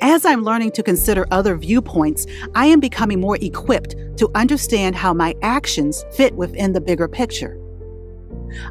As 0.00 0.26
I'm 0.26 0.42
learning 0.42 0.72
to 0.72 0.82
consider 0.82 1.24
other 1.30 1.56
viewpoints, 1.56 2.26
I 2.56 2.66
am 2.66 2.80
becoming 2.80 3.20
more 3.20 3.38
equipped 3.40 3.94
to 4.16 4.28
understand 4.34 4.96
how 4.96 5.14
my 5.14 5.36
actions 5.42 6.04
fit 6.14 6.34
within 6.34 6.72
the 6.72 6.80
bigger 6.80 7.06
picture. 7.06 7.56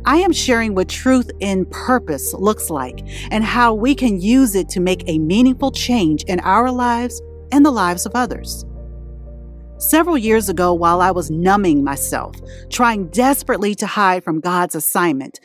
I 0.05 0.17
am 0.17 0.32
sharing 0.32 0.75
what 0.75 0.89
truth 0.89 1.29
in 1.39 1.65
purpose 1.65 2.34
looks 2.34 2.70
like 2.70 3.05
and 3.32 3.44
how 3.44 3.74
we 3.74 3.96
can 3.96 4.20
use 4.20 4.55
it 4.55 4.70
to 4.70 4.79
make 4.79 5.03
a 5.08 5.20
meaningful 5.20 5.72
change 5.72 6.24
in 6.24 6.39
our 6.41 6.72
lives 6.72 7.22
and 7.51 7.65
the 7.65 7.72
lives 7.72 8.05
of 8.05 8.13
others. 8.15 8.65
Several 9.77 10.17
years 10.17 10.48
ago, 10.50 10.74
while 10.74 11.01
I 11.01 11.12
was 11.12 11.29
numbing 11.29 11.84
myself, 11.84 12.36
trying 12.70 13.08
desperately 13.08 13.75
to 13.75 13.86
hide 13.86 14.24
from 14.24 14.39
God's 14.39 14.75
assignment, 14.75 15.39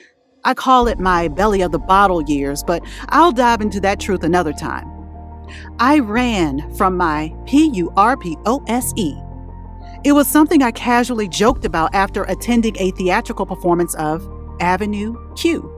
I 0.45 0.55
call 0.55 0.87
it 0.89 0.99
my 0.99 1.29
belly 1.29 1.63
of 1.63 1.73
the 1.73 1.79
bottle 1.79 2.23
years, 2.23 2.63
but 2.63 2.83
I'll 3.09 3.33
dive 3.33 3.61
into 3.61 3.81
that 3.81 4.01
truth 4.01 4.23
another 4.23 4.53
time. 4.53 4.87
I 5.79 5.99
ran 5.99 6.75
from 6.77 6.97
my 6.97 7.35
P 7.47 7.71
U 7.75 7.93
R 7.97 8.17
P 8.17 8.37
O 8.47 8.63
S 8.69 8.93
E 8.97 9.15
it 10.05 10.13
was 10.13 10.27
something 10.27 10.63
I 10.63 10.71
casually 10.71 11.29
joked 11.29 11.65
about 11.65 11.95
after 11.95 12.25
attending 12.25 12.77
a 12.79 12.91
theatrical 12.93 13.47
performance 13.47 13.95
of 13.97 14.29
Avenue 14.61 15.15
Q. 15.37 15.77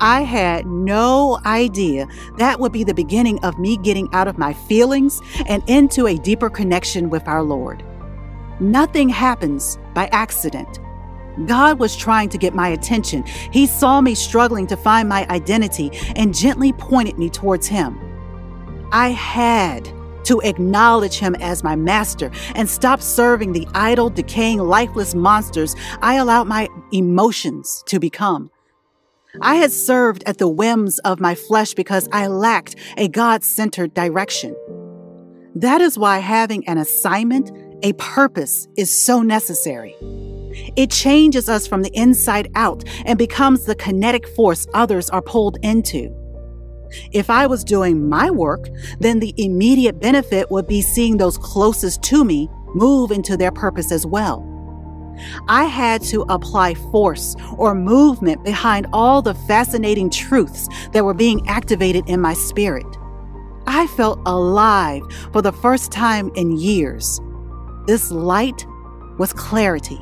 I 0.00 0.22
had 0.22 0.66
no 0.66 1.38
idea 1.44 2.06
that 2.38 2.58
would 2.58 2.72
be 2.72 2.84
the 2.84 2.94
beginning 2.94 3.38
of 3.44 3.58
me 3.58 3.76
getting 3.76 4.08
out 4.14 4.28
of 4.28 4.38
my 4.38 4.54
feelings 4.54 5.20
and 5.46 5.62
into 5.68 6.06
a 6.06 6.16
deeper 6.16 6.48
connection 6.48 7.10
with 7.10 7.28
our 7.28 7.42
Lord. 7.42 7.84
Nothing 8.60 9.10
happens 9.10 9.78
by 9.94 10.06
accident. 10.06 10.80
God 11.46 11.78
was 11.78 11.96
trying 11.96 12.30
to 12.30 12.38
get 12.38 12.54
my 12.54 12.68
attention. 12.68 13.24
He 13.52 13.66
saw 13.66 14.00
me 14.00 14.14
struggling 14.14 14.66
to 14.68 14.76
find 14.76 15.08
my 15.08 15.26
identity 15.28 15.90
and 16.16 16.34
gently 16.34 16.72
pointed 16.72 17.18
me 17.18 17.28
towards 17.28 17.66
Him. 17.66 17.98
I 18.92 19.10
had 19.10 19.86
to 20.24 20.40
acknowledge 20.40 21.18
him 21.18 21.34
as 21.36 21.62
my 21.62 21.76
master 21.76 22.30
and 22.54 22.68
stop 22.68 23.00
serving 23.00 23.52
the 23.52 23.66
idle, 23.74 24.10
decaying, 24.10 24.58
lifeless 24.58 25.14
monsters 25.14 25.74
I 26.02 26.14
allowed 26.14 26.46
my 26.46 26.68
emotions 26.92 27.82
to 27.86 27.98
become. 27.98 28.50
I 29.40 29.56
had 29.56 29.70
served 29.70 30.24
at 30.26 30.38
the 30.38 30.48
whims 30.48 30.98
of 31.00 31.20
my 31.20 31.34
flesh 31.34 31.74
because 31.74 32.08
I 32.12 32.26
lacked 32.26 32.76
a 32.96 33.08
God 33.08 33.44
centered 33.44 33.94
direction. 33.94 34.56
That 35.54 35.80
is 35.80 35.98
why 35.98 36.18
having 36.18 36.66
an 36.66 36.78
assignment, 36.78 37.50
a 37.82 37.92
purpose, 37.94 38.66
is 38.76 39.04
so 39.04 39.22
necessary. 39.22 39.94
It 40.76 40.90
changes 40.90 41.48
us 41.48 41.66
from 41.66 41.82
the 41.82 41.96
inside 41.96 42.50
out 42.54 42.84
and 43.04 43.18
becomes 43.18 43.64
the 43.64 43.74
kinetic 43.74 44.26
force 44.26 44.66
others 44.74 45.08
are 45.10 45.22
pulled 45.22 45.58
into. 45.62 46.14
If 47.12 47.30
I 47.30 47.46
was 47.46 47.64
doing 47.64 48.08
my 48.08 48.30
work, 48.30 48.68
then 48.98 49.20
the 49.20 49.34
immediate 49.36 50.00
benefit 50.00 50.50
would 50.50 50.66
be 50.66 50.82
seeing 50.82 51.16
those 51.16 51.38
closest 51.38 52.02
to 52.04 52.24
me 52.24 52.48
move 52.74 53.10
into 53.10 53.36
their 53.36 53.50
purpose 53.50 53.92
as 53.92 54.06
well. 54.06 54.46
I 55.48 55.64
had 55.64 56.02
to 56.04 56.22
apply 56.28 56.74
force 56.74 57.36
or 57.58 57.74
movement 57.74 58.44
behind 58.44 58.86
all 58.92 59.22
the 59.22 59.34
fascinating 59.34 60.10
truths 60.10 60.68
that 60.92 61.04
were 61.04 61.14
being 61.14 61.46
activated 61.48 62.08
in 62.08 62.20
my 62.20 62.34
spirit. 62.34 62.86
I 63.66 63.86
felt 63.88 64.20
alive 64.26 65.02
for 65.32 65.42
the 65.42 65.52
first 65.52 65.92
time 65.92 66.30
in 66.34 66.56
years. 66.56 67.20
This 67.86 68.10
light 68.10 68.66
was 69.18 69.32
clarity. 69.32 70.00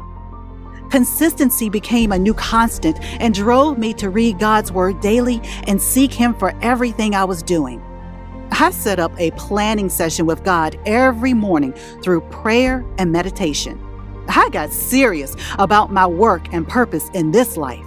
Consistency 0.90 1.68
became 1.68 2.12
a 2.12 2.18
new 2.18 2.34
constant 2.34 2.98
and 3.20 3.34
drove 3.34 3.78
me 3.78 3.92
to 3.94 4.08
read 4.08 4.38
God's 4.38 4.72
Word 4.72 5.00
daily 5.00 5.40
and 5.66 5.80
seek 5.80 6.12
Him 6.12 6.34
for 6.34 6.54
everything 6.62 7.14
I 7.14 7.24
was 7.24 7.42
doing. 7.42 7.82
I 8.50 8.70
set 8.70 8.98
up 8.98 9.12
a 9.20 9.30
planning 9.32 9.90
session 9.90 10.24
with 10.26 10.42
God 10.42 10.78
every 10.86 11.34
morning 11.34 11.74
through 12.02 12.22
prayer 12.22 12.84
and 12.96 13.12
meditation. 13.12 13.78
I 14.28 14.48
got 14.50 14.72
serious 14.72 15.36
about 15.58 15.92
my 15.92 16.06
work 16.06 16.52
and 16.52 16.66
purpose 16.66 17.08
in 17.14 17.30
this 17.30 17.56
life. 17.56 17.86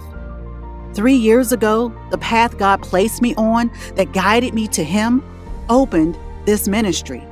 Three 0.94 1.14
years 1.16 1.52
ago, 1.52 1.92
the 2.10 2.18
path 2.18 2.58
God 2.58 2.82
placed 2.82 3.22
me 3.22 3.34
on 3.36 3.70
that 3.96 4.12
guided 4.12 4.54
me 4.54 4.68
to 4.68 4.84
Him 4.84 5.24
opened 5.68 6.18
this 6.44 6.68
ministry. 6.68 7.26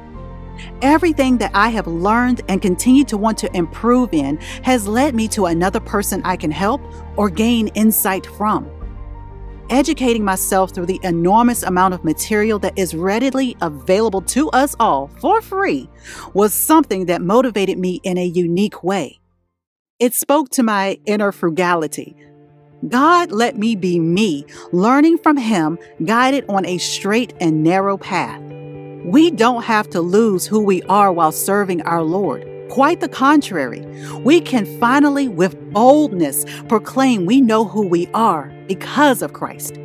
Everything 0.82 1.38
that 1.38 1.50
I 1.54 1.68
have 1.70 1.86
learned 1.86 2.42
and 2.48 2.62
continue 2.62 3.04
to 3.04 3.16
want 3.16 3.38
to 3.38 3.56
improve 3.56 4.10
in 4.12 4.36
has 4.62 4.86
led 4.88 5.14
me 5.14 5.28
to 5.28 5.46
another 5.46 5.80
person 5.80 6.22
I 6.24 6.36
can 6.36 6.50
help 6.50 6.80
or 7.16 7.30
gain 7.30 7.68
insight 7.68 8.26
from. 8.26 8.70
educating 9.70 10.24
myself 10.24 10.72
through 10.72 10.86
the 10.86 11.00
enormous 11.02 11.62
amount 11.62 11.94
of 11.94 12.04
material 12.04 12.58
that 12.58 12.76
is 12.76 12.94
readily 12.94 13.56
available 13.62 14.20
to 14.20 14.50
us 14.50 14.74
all 14.80 15.08
for 15.20 15.40
free 15.40 15.88
was 16.34 16.52
something 16.52 17.06
that 17.06 17.22
motivated 17.22 17.78
me 17.78 18.00
in 18.02 18.18
a 18.18 18.24
unique 18.26 18.82
way. 18.82 19.18
It 19.98 20.14
spoke 20.14 20.50
to 20.50 20.62
my 20.62 20.98
inner 21.06 21.32
frugality. 21.32 22.16
God 22.88 23.30
let 23.30 23.58
me 23.58 23.76
be 23.76 24.00
me, 24.00 24.46
learning 24.72 25.18
from 25.18 25.36
Him, 25.36 25.78
guided 26.04 26.46
on 26.48 26.64
a 26.64 26.78
straight 26.78 27.34
and 27.40 27.62
narrow 27.62 27.98
path. 27.98 28.40
We 29.04 29.30
don't 29.30 29.62
have 29.62 29.88
to 29.90 30.00
lose 30.00 30.46
who 30.46 30.60
we 30.60 30.82
are 30.82 31.10
while 31.12 31.32
serving 31.32 31.82
our 31.82 32.02
Lord. 32.02 32.46
Quite 32.68 33.00
the 33.00 33.08
contrary, 33.08 33.80
we 34.18 34.40
can 34.40 34.64
finally, 34.78 35.26
with 35.26 35.58
boldness, 35.72 36.44
proclaim 36.68 37.26
we 37.26 37.40
know 37.40 37.64
who 37.64 37.86
we 37.86 38.06
are 38.08 38.52
because 38.68 39.22
of 39.22 39.32
Christ. 39.32 39.78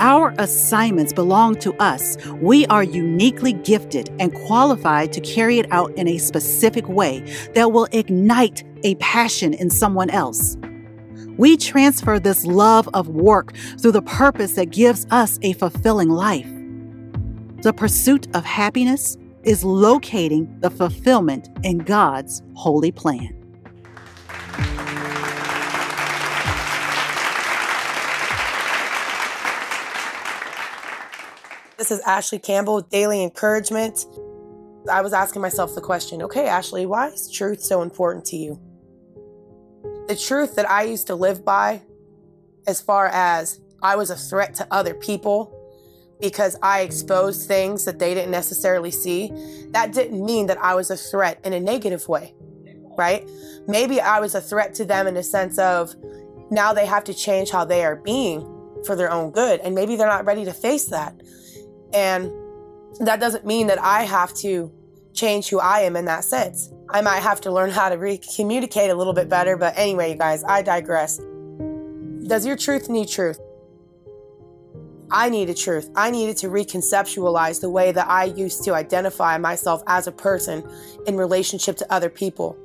Our 0.00 0.34
assignments 0.38 1.12
belong 1.12 1.56
to 1.60 1.74
us. 1.74 2.16
We 2.40 2.66
are 2.66 2.82
uniquely 2.82 3.52
gifted 3.52 4.10
and 4.18 4.34
qualified 4.34 5.12
to 5.12 5.20
carry 5.20 5.58
it 5.58 5.70
out 5.70 5.92
in 5.92 6.08
a 6.08 6.18
specific 6.18 6.88
way 6.88 7.20
that 7.54 7.70
will 7.70 7.86
ignite 7.92 8.64
a 8.82 8.96
passion 8.96 9.54
in 9.54 9.70
someone 9.70 10.10
else. 10.10 10.56
We 11.36 11.56
transfer 11.56 12.18
this 12.18 12.44
love 12.44 12.88
of 12.94 13.08
work 13.08 13.54
through 13.78 13.92
the 13.92 14.02
purpose 14.02 14.54
that 14.54 14.70
gives 14.70 15.06
us 15.10 15.38
a 15.42 15.52
fulfilling 15.52 16.08
life. 16.08 16.48
The 17.62 17.72
pursuit 17.72 18.26
of 18.34 18.44
happiness 18.44 19.16
is 19.44 19.62
locating 19.62 20.58
the 20.58 20.68
fulfillment 20.68 21.48
in 21.62 21.78
God's 21.78 22.42
holy 22.54 22.90
plan. 22.90 23.38
This 31.78 31.92
is 31.92 32.00
Ashley 32.00 32.40
Campbell 32.40 32.74
with 32.74 32.90
Daily 32.90 33.22
Encouragement. 33.22 34.06
I 34.90 35.00
was 35.00 35.12
asking 35.12 35.40
myself 35.40 35.76
the 35.76 35.80
question 35.80 36.20
okay, 36.22 36.48
Ashley, 36.48 36.84
why 36.84 37.10
is 37.10 37.30
truth 37.30 37.62
so 37.62 37.82
important 37.82 38.24
to 38.24 38.36
you? 38.36 38.60
The 40.08 40.16
truth 40.16 40.56
that 40.56 40.68
I 40.68 40.82
used 40.82 41.06
to 41.06 41.14
live 41.14 41.44
by, 41.44 41.82
as 42.66 42.80
far 42.80 43.06
as 43.06 43.60
I 43.80 43.94
was 43.94 44.10
a 44.10 44.16
threat 44.16 44.52
to 44.56 44.66
other 44.72 44.94
people, 44.94 45.61
because 46.22 46.56
I 46.62 46.82
exposed 46.82 47.48
things 47.48 47.84
that 47.84 47.98
they 47.98 48.14
didn't 48.14 48.30
necessarily 48.30 48.92
see, 48.92 49.32
that 49.72 49.92
didn't 49.92 50.24
mean 50.24 50.46
that 50.46 50.56
I 50.62 50.74
was 50.74 50.90
a 50.90 50.96
threat 50.96 51.40
in 51.44 51.52
a 51.52 51.60
negative 51.60 52.08
way, 52.08 52.32
right? 52.96 53.28
Maybe 53.66 54.00
I 54.00 54.20
was 54.20 54.36
a 54.36 54.40
threat 54.40 54.72
to 54.76 54.84
them 54.84 55.08
in 55.08 55.14
the 55.14 55.24
sense 55.24 55.58
of 55.58 55.94
now 56.50 56.72
they 56.72 56.86
have 56.86 57.02
to 57.04 57.14
change 57.14 57.50
how 57.50 57.64
they 57.64 57.84
are 57.84 57.96
being 57.96 58.40
for 58.86 58.94
their 58.94 59.10
own 59.10 59.32
good. 59.32 59.60
And 59.60 59.74
maybe 59.74 59.96
they're 59.96 60.06
not 60.06 60.24
ready 60.24 60.44
to 60.44 60.52
face 60.52 60.86
that. 60.86 61.20
And 61.92 62.32
that 63.00 63.18
doesn't 63.18 63.44
mean 63.44 63.66
that 63.66 63.80
I 63.80 64.04
have 64.04 64.32
to 64.34 64.72
change 65.14 65.48
who 65.48 65.58
I 65.58 65.80
am 65.80 65.96
in 65.96 66.04
that 66.04 66.24
sense. 66.24 66.70
I 66.88 67.00
might 67.00 67.20
have 67.20 67.40
to 67.42 67.50
learn 67.50 67.70
how 67.70 67.88
to 67.88 67.96
re- 67.96 68.20
communicate 68.36 68.90
a 68.90 68.94
little 68.94 69.12
bit 69.12 69.28
better. 69.28 69.56
But 69.56 69.76
anyway, 69.76 70.12
you 70.12 70.16
guys, 70.16 70.44
I 70.44 70.62
digress. 70.62 71.20
Does 72.26 72.46
your 72.46 72.56
truth 72.56 72.88
need 72.88 73.08
truth? 73.08 73.40
I 75.12 75.28
needed 75.28 75.58
truth. 75.58 75.90
I 75.94 76.10
needed 76.10 76.38
to 76.38 76.48
reconceptualize 76.48 77.60
the 77.60 77.68
way 77.68 77.92
that 77.92 78.08
I 78.08 78.24
used 78.24 78.64
to 78.64 78.72
identify 78.72 79.36
myself 79.36 79.82
as 79.86 80.06
a 80.06 80.12
person 80.12 80.66
in 81.06 81.18
relationship 81.18 81.76
to 81.76 81.92
other 81.92 82.08
people. 82.08 82.56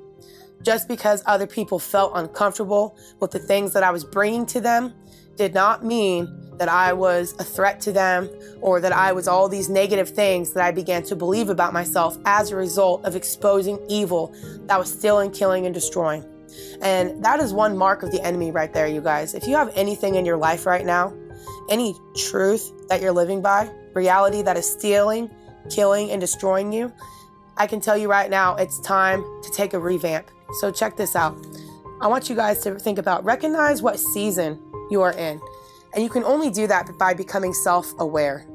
Just 0.61 0.87
because 0.87 1.21
other 1.25 1.45
people 1.45 1.77
felt 1.77 2.13
uncomfortable 2.15 2.97
with 3.19 3.31
the 3.31 3.39
things 3.39 3.73
that 3.73 3.83
I 3.83 3.91
was 3.91 4.05
bringing 4.05 4.45
to 4.47 4.61
them 4.61 4.93
did 5.35 5.53
not 5.53 5.83
mean 5.83 6.27
that 6.57 6.69
I 6.69 6.93
was 6.93 7.33
a 7.37 7.43
threat 7.43 7.81
to 7.81 7.91
them 7.91 8.29
or 8.61 8.79
that 8.79 8.93
I 8.93 9.11
was 9.11 9.27
all 9.27 9.49
these 9.49 9.69
negative 9.69 10.09
things 10.09 10.53
that 10.53 10.63
I 10.63 10.71
began 10.71 11.03
to 11.03 11.15
believe 11.17 11.49
about 11.49 11.73
myself 11.73 12.17
as 12.25 12.51
a 12.51 12.55
result 12.55 13.05
of 13.05 13.15
exposing 13.15 13.77
evil 13.89 14.33
that 14.67 14.79
was 14.79 14.91
stealing, 14.91 15.31
killing, 15.31 15.65
and 15.65 15.75
destroying. 15.75 16.25
And 16.81 17.23
that 17.23 17.41
is 17.41 17.53
one 17.53 17.77
mark 17.77 18.03
of 18.03 18.11
the 18.11 18.25
enemy 18.25 18.51
right 18.51 18.73
there, 18.73 18.87
you 18.87 19.01
guys. 19.01 19.35
If 19.35 19.47
you 19.47 19.55
have 19.57 19.71
anything 19.75 20.15
in 20.15 20.25
your 20.25 20.37
life 20.37 20.65
right 20.65 20.85
now 20.85 21.13
any 21.69 21.95
truth 22.15 22.71
that 22.89 23.01
you're 23.01 23.11
living 23.11 23.41
by, 23.41 23.69
reality 23.93 24.41
that 24.41 24.57
is 24.57 24.69
stealing, 24.69 25.29
killing, 25.69 26.11
and 26.11 26.21
destroying 26.21 26.71
you, 26.71 26.91
I 27.57 27.67
can 27.67 27.81
tell 27.81 27.97
you 27.97 28.09
right 28.09 28.29
now, 28.29 28.55
it's 28.55 28.79
time 28.81 29.23
to 29.43 29.51
take 29.51 29.73
a 29.73 29.79
revamp. 29.79 30.29
So, 30.59 30.71
check 30.71 30.95
this 30.95 31.15
out. 31.15 31.37
I 31.99 32.07
want 32.07 32.29
you 32.29 32.35
guys 32.35 32.61
to 32.61 32.75
think 32.75 32.99
about 32.99 33.25
recognize 33.25 33.81
what 33.81 33.99
season 33.99 34.59
you 34.91 35.01
are 35.01 35.13
in. 35.13 35.41
And 35.93 36.03
you 36.03 36.09
can 36.09 36.23
only 36.23 36.51
do 36.51 36.67
that 36.67 36.87
by 36.99 37.13
becoming 37.13 37.53
self 37.53 37.93
aware. 37.99 38.45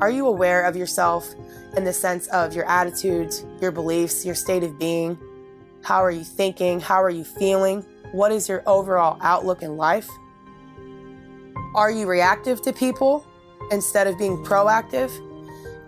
Are 0.00 0.10
you 0.10 0.26
aware 0.26 0.64
of 0.64 0.76
yourself 0.76 1.34
in 1.76 1.84
the 1.84 1.92
sense 1.92 2.26
of 2.28 2.54
your 2.54 2.64
attitudes, 2.66 3.44
your 3.60 3.72
beliefs, 3.72 4.24
your 4.24 4.34
state 4.34 4.62
of 4.62 4.78
being? 4.78 5.18
How 5.82 6.02
are 6.04 6.10
you 6.10 6.24
thinking? 6.24 6.80
How 6.80 7.02
are 7.02 7.10
you 7.10 7.24
feeling? 7.24 7.82
What 8.12 8.32
is 8.32 8.48
your 8.48 8.62
overall 8.66 9.18
outlook 9.20 9.62
in 9.62 9.76
life? 9.76 10.08
Are 11.74 11.90
you 11.90 12.06
reactive 12.06 12.60
to 12.62 12.72
people 12.72 13.26
instead 13.70 14.06
of 14.06 14.18
being 14.18 14.36
proactive? 14.44 15.10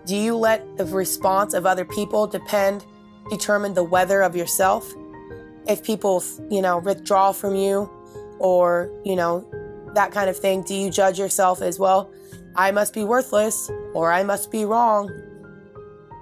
Do 0.05 0.15
you 0.15 0.35
let 0.35 0.77
the 0.77 0.85
response 0.85 1.53
of 1.53 1.65
other 1.65 1.85
people 1.85 2.27
depend, 2.27 2.85
determine 3.29 3.73
the 3.73 3.83
weather 3.83 4.21
of 4.21 4.35
yourself? 4.35 4.93
If 5.67 5.83
people, 5.83 6.23
you 6.49 6.61
know, 6.61 6.77
withdraw 6.79 7.31
from 7.31 7.55
you 7.55 7.89
or, 8.39 8.91
you 9.05 9.15
know, 9.15 9.45
that 9.93 10.11
kind 10.11 10.29
of 10.29 10.37
thing, 10.37 10.63
do 10.63 10.73
you 10.73 10.89
judge 10.89 11.19
yourself 11.19 11.61
as 11.61 11.79
well? 11.79 12.11
I 12.55 12.71
must 12.71 12.93
be 12.93 13.03
worthless 13.03 13.69
or 13.93 14.11
I 14.11 14.23
must 14.23 14.51
be 14.51 14.65
wrong. 14.65 15.11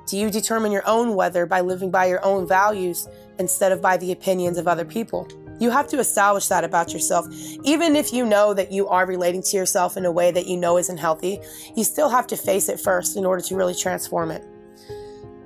Do 0.07 0.17
you 0.17 0.29
determine 0.29 0.71
your 0.71 0.87
own 0.87 1.15
weather 1.15 1.45
by 1.45 1.61
living 1.61 1.91
by 1.91 2.05
your 2.05 2.23
own 2.25 2.47
values 2.47 3.07
instead 3.39 3.71
of 3.71 3.81
by 3.81 3.97
the 3.97 4.11
opinions 4.11 4.57
of 4.57 4.67
other 4.67 4.85
people? 4.85 5.27
You 5.61 5.69
have 5.69 5.87
to 5.89 5.99
establish 5.99 6.47
that 6.47 6.63
about 6.63 6.91
yourself. 6.91 7.27
Even 7.63 7.95
if 7.95 8.11
you 8.11 8.25
know 8.25 8.51
that 8.55 8.71
you 8.71 8.87
are 8.87 9.05
relating 9.05 9.43
to 9.43 9.57
yourself 9.57 9.95
in 9.95 10.05
a 10.05 10.11
way 10.11 10.31
that 10.31 10.47
you 10.47 10.57
know 10.57 10.79
isn't 10.79 10.97
healthy, 10.97 11.39
you 11.75 11.83
still 11.83 12.09
have 12.09 12.25
to 12.27 12.35
face 12.35 12.67
it 12.67 12.79
first 12.79 13.15
in 13.15 13.25
order 13.25 13.43
to 13.43 13.55
really 13.55 13.75
transform 13.75 14.31
it. 14.31 14.43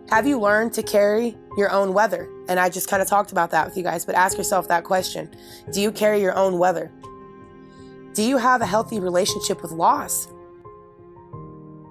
Have 0.10 0.26
you 0.26 0.40
learned 0.40 0.72
to 0.76 0.84
carry 0.84 1.36
your 1.58 1.70
own 1.70 1.94
weather? 1.94 2.30
And 2.48 2.62
I 2.62 2.70
just 2.70 2.88
kind 2.88 3.02
of 3.02 3.10
talked 3.10 3.34
about 3.34 3.52
that 3.52 3.68
with 3.68 3.76
you 3.76 3.84
guys, 3.84 4.06
but 4.06 4.16
ask 4.16 4.38
yourself 4.38 4.70
that 4.70 4.86
question 4.86 5.36
Do 5.74 5.82
you 5.82 5.92
carry 5.92 6.22
your 6.22 6.36
own 6.38 6.60
weather? 6.60 6.94
Do 8.14 8.24
you 8.24 8.38
have 8.38 8.62
a 8.62 8.66
healthy 8.66 9.02
relationship 9.02 9.62
with 9.62 9.72
loss? 9.72 10.30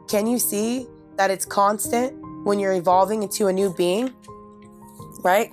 Can 0.08 0.26
you 0.26 0.38
see 0.38 0.86
that 1.16 1.30
it's 1.30 1.44
constant 1.44 2.14
when 2.46 2.58
you're 2.58 2.72
evolving 2.72 3.22
into 3.22 3.48
a 3.48 3.52
new 3.52 3.74
being? 3.74 4.14
Right? 5.22 5.52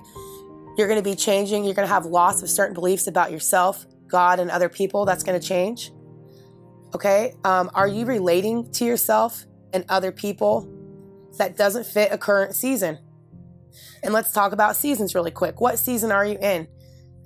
You're 0.76 0.88
going 0.88 1.02
to 1.02 1.08
be 1.08 1.14
changing. 1.16 1.64
You're 1.64 1.74
going 1.74 1.86
to 1.86 1.92
have 1.92 2.06
loss 2.06 2.42
of 2.42 2.50
certain 2.50 2.74
beliefs 2.74 3.06
about 3.06 3.30
yourself, 3.30 3.86
God, 4.08 4.40
and 4.40 4.50
other 4.50 4.68
people. 4.68 5.04
That's 5.04 5.22
going 5.22 5.38
to 5.38 5.46
change. 5.46 5.92
Okay. 6.94 7.34
Um, 7.44 7.70
are 7.74 7.88
you 7.88 8.06
relating 8.06 8.70
to 8.72 8.84
yourself 8.84 9.44
and 9.72 9.84
other 9.88 10.12
people 10.12 10.68
that 11.38 11.56
doesn't 11.56 11.86
fit 11.86 12.12
a 12.12 12.18
current 12.18 12.54
season? 12.54 12.98
And 14.02 14.12
let's 14.12 14.32
talk 14.32 14.52
about 14.52 14.76
seasons 14.76 15.14
really 15.14 15.30
quick. 15.30 15.60
What 15.60 15.78
season 15.78 16.12
are 16.12 16.24
you 16.24 16.38
in? 16.40 16.68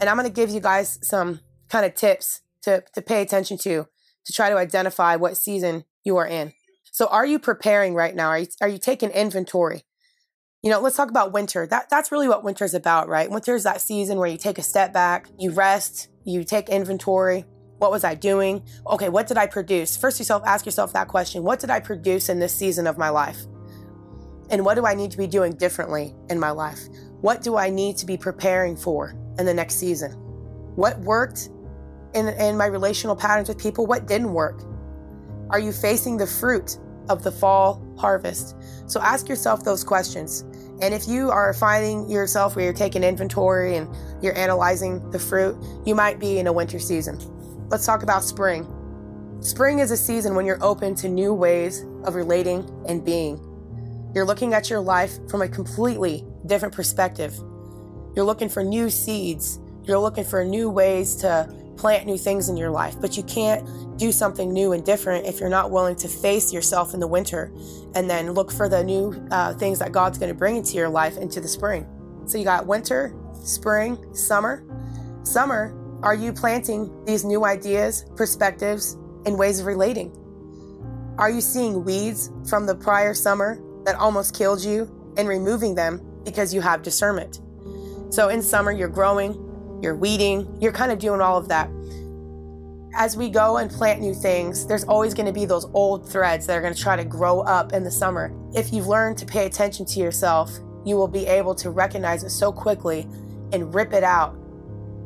And 0.01 0.11
I'm 0.11 0.17
going 0.17 0.29
to 0.29 0.33
give 0.33 0.51
you 0.51 0.61
guys 0.61 0.99
some 1.03 1.41
kind 1.69 1.87
of 1.87 1.95
tips 1.95 2.43
to, 2.63 2.85
to 2.95 3.03
pay 3.03 3.23
attention 3.23 3.59
to 3.59 3.87
to 4.27 4.33
try 4.33 4.51
to 4.51 4.57
identify 4.57 5.17
what 5.17 5.37
season 5.37 5.85
you 6.05 6.17
are 6.17 6.27
in. 6.27 6.53
So, 6.93 7.07
are 7.07 7.25
you 7.27 7.39
preparing 7.39 7.95
right 7.95 8.15
now? 8.15 8.29
Are 8.29 8.39
you, 8.39 8.47
are 8.61 8.69
you 8.69 8.79
taking 8.79 9.11
inventory? 9.11 9.85
You 10.62 10.71
know, 10.71 10.81
let's 10.81 10.97
talk 10.97 11.11
about 11.11 11.33
winter. 11.33 11.66
That 11.66 11.90
that's 11.90 12.11
really 12.11 12.29
what 12.29 12.42
winter 12.42 12.64
is 12.64 12.75
about, 12.75 13.09
right? 13.09 13.31
Winter 13.31 13.55
is 13.55 13.64
that 13.64 13.81
season 13.81 14.19
where 14.19 14.29
you 14.29 14.38
take 14.38 14.59
a 14.59 14.62
step 14.62 14.92
back, 14.92 15.29
you 15.38 15.53
rest, 15.53 16.09
you 16.25 16.45
take 16.45 16.69
inventory. 16.69 17.45
What 17.79 17.90
was 17.90 18.05
I 18.05 18.14
doing? 18.14 18.64
Okay, 18.87 19.11
what 19.11 19.27
did 19.27 19.37
I 19.37 19.47
produce? 19.47 19.97
First 19.97 20.19
yourself 20.19 20.42
ask 20.47 20.64
yourself 20.64 20.95
that 20.95 21.09
question. 21.09 21.42
What 21.42 21.61
did 21.61 21.71
I 21.71 21.81
produce 21.81 22.29
in 22.29 22.38
this 22.38 22.55
season 22.55 22.87
of 22.87 22.97
my 22.97 23.11
life? 23.11 23.38
And 24.51 24.64
what 24.64 24.77
do 24.77 24.87
I 24.87 24.95
need 24.95 25.11
to 25.11 25.19
be 25.19 25.27
doing 25.27 25.53
differently 25.53 26.14
in 26.31 26.40
my 26.40 26.51
life? 26.51 26.81
What 27.21 27.42
do 27.42 27.57
I 27.57 27.69
need 27.69 27.97
to 27.99 28.07
be 28.07 28.16
preparing 28.16 28.77
for 28.77 29.14
in 29.38 29.45
the 29.45 29.55
next 29.55 29.75
season? 29.75 30.12
What 30.77 30.99
worked 31.01 31.51
in, 32.14 32.29
in 32.29 32.57
my 32.57 32.66
relational 32.66 33.14
patterns 33.14 33.49
with 33.49 33.59
people? 33.59 33.87
What 33.87 34.07
didn't 34.07 34.33
work? 34.33 34.62
Are 35.51 35.59
you 35.59 35.71
facing 35.71 36.16
the 36.16 36.27
fruit 36.27 36.79
of 37.09 37.23
the 37.23 37.31
fall 37.31 37.86
harvest? 37.97 38.57
So 38.87 39.01
ask 39.01 39.29
yourself 39.29 39.65
those 39.65 39.85
questions. 39.85 40.45
And 40.83 40.93
if 40.93 41.09
you 41.09 41.31
are 41.31 41.53
finding 41.55 42.09
yourself 42.11 42.55
where 42.55 42.65
you're 42.65 42.75
taking 42.75 43.03
inventory 43.03 43.77
and 43.77 43.89
you're 44.23 44.37
analyzing 44.37 45.11
the 45.11 45.19
fruit, 45.19 45.57
you 45.87 45.95
might 45.95 46.21
be 46.21 46.39
in 46.39 46.47
a 46.47 46.53
winter 46.53 46.79
season. 46.79 47.19
Let's 47.69 47.87
talk 47.87 48.03
about 48.03 48.25
spring. 48.25 48.67
Spring 49.41 49.79
is 49.79 49.91
a 49.91 49.97
season 49.97 50.35
when 50.35 50.47
you're 50.47 50.63
open 50.63 50.95
to 50.97 51.09
new 51.09 51.33
ways 51.33 51.85
of 52.05 52.15
relating 52.15 52.69
and 52.89 53.05
being. 53.05 53.41
You're 54.15 54.25
looking 54.25 54.55
at 54.55 54.71
your 54.71 54.81
life 54.81 55.19
from 55.29 55.43
a 55.43 55.49
completely 55.49 56.25
different 56.47 56.75
perspective. 56.75 57.35
You're 58.15 58.25
looking 58.25 58.49
for 58.49 58.65
new 58.65 58.89
seeds. 58.89 59.61
You're 59.87 60.01
looking 60.01 60.25
for 60.25 60.44
new 60.44 60.68
ways 60.68 61.14
to 61.16 61.49
plant 61.77 62.07
new 62.07 62.18
things 62.18 62.49
in 62.49 62.57
your 62.57 62.70
life, 62.70 63.01
but 63.01 63.16
you 63.16 63.22
can't 63.22 63.64
do 63.99 64.11
something 64.11 64.53
new 64.53 64.72
and 64.72 64.85
different 64.85 65.27
if 65.27 65.38
you're 65.38 65.49
not 65.49 65.70
willing 65.70 65.94
to 65.96 66.09
face 66.09 66.53
yourself 66.53 66.92
in 66.92 67.01
the 67.01 67.07
winter 67.07 67.53
and 67.94 68.11
then 68.11 68.33
look 68.33 68.51
for 68.51 68.68
the 68.68 68.83
new 68.83 69.14
uh, 69.31 69.55
things 69.55 69.79
that 69.79 69.92
God's 69.92 70.18
going 70.18 70.29
to 70.29 70.35
bring 70.35 70.57
into 70.57 70.75
your 70.75 70.88
life 70.88 71.16
into 71.16 71.40
the 71.40 71.49
spring. 71.49 71.87
So 72.27 72.37
you 72.37 72.44
got 72.44 72.66
winter, 72.66 73.14
spring, 73.35 74.12
summer. 74.14 74.64
Summer, 75.22 75.72
are 76.03 76.14
you 76.14 76.33
planting 76.33 77.05
these 77.05 77.25
new 77.25 77.44
ideas, 77.44 78.05
perspectives, 78.16 78.94
and 79.25 79.38
ways 79.38 79.61
of 79.61 79.66
relating? 79.66 80.11
Are 81.18 81.31
you 81.31 81.40
seeing 81.40 81.85
weeds 81.85 82.31
from 82.49 82.66
the 82.66 82.75
prior 82.75 83.14
summer 83.14 83.62
that 83.85 83.94
almost 83.94 84.35
killed 84.35 84.62
you 84.62 84.90
and 85.16 85.29
removing 85.29 85.77
them 85.77 86.01
because 86.25 86.53
you 86.53 86.61
have 86.61 86.83
discernment? 86.83 87.40
So 88.11 88.29
in 88.29 88.42
summer, 88.42 88.72
you're 88.72 88.88
growing, 88.88 89.35
you're 89.83 89.97
weeding, 89.97 90.47
you're 90.61 90.73
kind 90.73 90.93
of 90.93 90.99
doing 90.99 91.21
all 91.21 91.37
of 91.37 91.49
that. 91.49 91.71
As 92.95 93.17
we 93.17 93.29
go 93.29 93.59
and 93.59 93.71
plant 93.71 94.01
new 94.01 94.15
things, 94.15 94.67
there's 94.67 94.85
always 94.85 95.12
going 95.12 95.27
to 95.27 95.33
be 95.33 95.45
those 95.45 95.67
old 95.75 96.09
threads 96.09 96.47
that 96.47 96.57
are 96.57 96.62
going 96.62 96.75
to 96.75 96.81
try 96.81 96.97
to 96.97 97.05
grow 97.05 97.41
up 97.41 97.73
in 97.73 97.85
the 97.85 97.91
summer. 97.91 98.33
If 98.55 98.73
you've 98.73 98.87
learned 98.87 99.19
to 99.19 99.27
pay 99.27 99.45
attention 99.45 99.85
to 99.87 100.01
yourself, 100.01 100.51
you 100.87 100.97
will 100.97 101.09
be 101.09 101.27
able 101.27 101.55
to 101.57 101.71
recognize 101.71 102.25
it 102.25 102.31
so 102.31 102.53
quickly 102.53 103.07
and 103.53 103.75
rip 103.75 103.93
it 103.93 104.05
out 104.05 104.37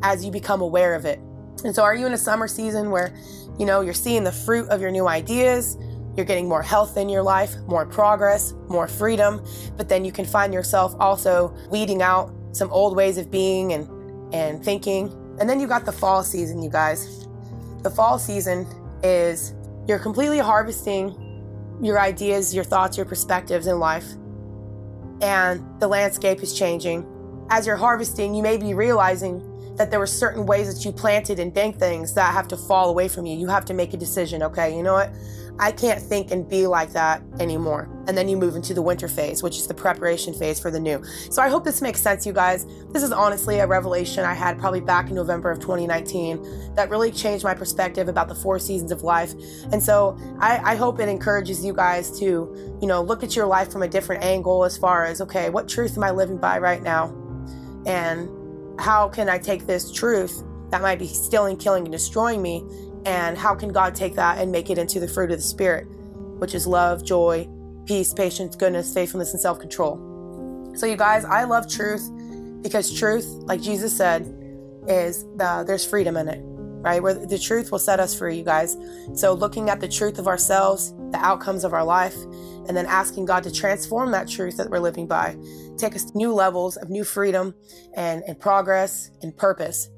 as 0.02 0.24
you 0.24 0.30
become 0.30 0.61
aware 0.61 0.94
of 0.94 1.04
it. 1.04 1.18
And 1.64 1.74
so, 1.74 1.83
are 1.83 1.94
you 1.94 2.06
in 2.06 2.12
a 2.12 2.18
summer 2.18 2.46
season 2.46 2.90
where, 2.90 3.14
you 3.59 3.66
know, 3.66 3.80
you're 3.80 3.92
seeing 3.92 4.24
the 4.24 4.33
fruit 4.33 4.68
of 4.68 4.80
your 4.80 4.90
new 4.90 5.09
ideas? 5.09 5.76
You're 6.16 6.26
getting 6.26 6.48
more 6.48 6.62
health 6.62 6.96
in 6.96 7.09
your 7.09 7.22
life, 7.22 7.54
more 7.66 7.87
progress, 7.87 8.54
more 8.68 8.88
freedom, 8.88 9.44
but 9.76 9.88
then 9.88 10.04
you 10.04 10.12
can 10.12 10.24
find 10.24 10.52
yourself 10.52 10.94
also 10.98 11.54
weeding 11.70 12.02
out 12.02 12.33
some 12.52 12.70
old 12.70 12.96
ways 12.96 13.16
of 13.16 13.30
being 13.30 13.72
and 13.72 13.88
and 14.32 14.64
thinking. 14.64 15.08
And 15.38 15.48
then 15.48 15.60
you 15.60 15.66
got 15.66 15.84
the 15.84 15.92
fall 15.92 16.22
season, 16.22 16.62
you 16.62 16.70
guys. 16.70 17.26
The 17.82 17.90
fall 17.90 18.18
season 18.18 18.66
is 19.02 19.54
you're 19.88 19.98
completely 19.98 20.38
harvesting 20.38 21.16
your 21.82 21.98
ideas, 21.98 22.54
your 22.54 22.64
thoughts, 22.64 22.96
your 22.96 23.06
perspectives 23.06 23.66
in 23.66 23.78
life. 23.78 24.06
And 25.22 25.64
the 25.80 25.88
landscape 25.88 26.42
is 26.42 26.56
changing. 26.58 27.06
As 27.50 27.66
you're 27.66 27.76
harvesting, 27.76 28.34
you 28.34 28.42
may 28.42 28.56
be 28.56 28.74
realizing 28.74 29.46
that 29.76 29.90
there 29.90 29.98
were 29.98 30.06
certain 30.06 30.44
ways 30.44 30.72
that 30.72 30.84
you 30.84 30.92
planted 30.92 31.38
and 31.38 31.54
did 31.54 31.76
things 31.76 32.12
that 32.14 32.34
have 32.34 32.46
to 32.48 32.56
fall 32.56 32.90
away 32.90 33.08
from 33.08 33.24
you. 33.24 33.36
You 33.36 33.48
have 33.48 33.64
to 33.66 33.74
make 33.74 33.94
a 33.94 33.96
decision, 33.96 34.42
okay? 34.42 34.76
You 34.76 34.82
know 34.82 34.92
what? 34.92 35.10
I 35.58 35.72
can't 35.72 36.00
think 36.00 36.30
and 36.30 36.48
be 36.48 36.66
like 36.66 36.92
that 36.92 37.22
anymore. 37.38 37.88
And 38.10 38.18
then 38.18 38.28
you 38.28 38.36
move 38.36 38.56
into 38.56 38.74
the 38.74 38.82
winter 38.82 39.06
phase, 39.06 39.40
which 39.40 39.56
is 39.56 39.68
the 39.68 39.74
preparation 39.74 40.34
phase 40.34 40.58
for 40.58 40.68
the 40.68 40.80
new. 40.80 41.00
So 41.30 41.40
I 41.40 41.48
hope 41.48 41.62
this 41.62 41.80
makes 41.80 42.00
sense, 42.02 42.26
you 42.26 42.32
guys. 42.32 42.66
This 42.90 43.04
is 43.04 43.12
honestly 43.12 43.60
a 43.60 43.68
revelation 43.68 44.24
I 44.24 44.34
had 44.34 44.58
probably 44.58 44.80
back 44.80 45.10
in 45.10 45.14
November 45.14 45.48
of 45.48 45.60
2019 45.60 46.74
that 46.74 46.90
really 46.90 47.12
changed 47.12 47.44
my 47.44 47.54
perspective 47.54 48.08
about 48.08 48.26
the 48.26 48.34
four 48.34 48.58
seasons 48.58 48.90
of 48.90 49.02
life. 49.02 49.32
And 49.70 49.80
so 49.80 50.18
I, 50.40 50.72
I 50.72 50.74
hope 50.74 50.98
it 50.98 51.08
encourages 51.08 51.64
you 51.64 51.72
guys 51.72 52.18
to, 52.18 52.76
you 52.82 52.88
know, 52.88 53.00
look 53.00 53.22
at 53.22 53.36
your 53.36 53.46
life 53.46 53.70
from 53.70 53.84
a 53.84 53.88
different 53.88 54.24
angle 54.24 54.64
as 54.64 54.76
far 54.76 55.04
as, 55.04 55.20
okay, 55.20 55.48
what 55.48 55.68
truth 55.68 55.96
am 55.96 56.02
I 56.02 56.10
living 56.10 56.38
by 56.38 56.58
right 56.58 56.82
now? 56.82 57.14
And 57.86 58.28
how 58.80 59.08
can 59.08 59.28
I 59.28 59.38
take 59.38 59.68
this 59.68 59.92
truth 59.92 60.42
that 60.70 60.82
might 60.82 60.98
be 60.98 61.06
stealing, 61.06 61.56
killing, 61.58 61.84
and 61.84 61.92
destroying 61.92 62.42
me 62.42 62.66
and 63.06 63.38
how 63.38 63.54
can 63.54 63.68
God 63.68 63.94
take 63.94 64.16
that 64.16 64.38
and 64.38 64.50
make 64.50 64.68
it 64.68 64.78
into 64.78 64.98
the 64.98 65.06
fruit 65.06 65.30
of 65.30 65.38
the 65.38 65.44
Spirit, 65.44 65.84
which 66.40 66.56
is 66.56 66.66
love, 66.66 67.04
joy, 67.04 67.48
peace, 67.86 68.12
patience, 68.12 68.56
goodness, 68.56 68.92
faithfulness, 68.92 69.32
and 69.32 69.40
self 69.40 69.58
control? 69.58 70.72
So, 70.76 70.86
you 70.86 70.96
guys, 70.96 71.24
I 71.24 71.44
love 71.44 71.70
truth 71.70 72.08
because 72.62 72.92
truth, 72.92 73.26
like 73.44 73.60
Jesus 73.60 73.96
said, 73.96 74.22
is 74.86 75.24
the, 75.36 75.64
there's 75.66 75.84
freedom 75.84 76.16
in 76.16 76.28
it, 76.28 76.40
right? 76.42 77.02
Where 77.02 77.14
the 77.14 77.38
truth 77.38 77.70
will 77.70 77.78
set 77.78 78.00
us 78.00 78.16
free, 78.16 78.38
you 78.38 78.44
guys. 78.44 78.76
So, 79.14 79.32
looking 79.32 79.68
at 79.70 79.80
the 79.80 79.88
truth 79.88 80.18
of 80.18 80.26
ourselves, 80.26 80.92
the 81.10 81.18
outcomes 81.18 81.64
of 81.64 81.72
our 81.72 81.84
life, 81.84 82.16
and 82.68 82.76
then 82.76 82.86
asking 82.86 83.24
God 83.24 83.42
to 83.44 83.52
transform 83.52 84.12
that 84.12 84.28
truth 84.28 84.56
that 84.58 84.70
we're 84.70 84.78
living 84.78 85.06
by, 85.06 85.36
take 85.76 85.96
us 85.96 86.04
to 86.04 86.16
new 86.16 86.32
levels 86.32 86.76
of 86.76 86.90
new 86.90 87.04
freedom 87.04 87.54
and, 87.94 88.22
and 88.26 88.38
progress 88.38 89.10
and 89.22 89.36
purpose. 89.36 89.90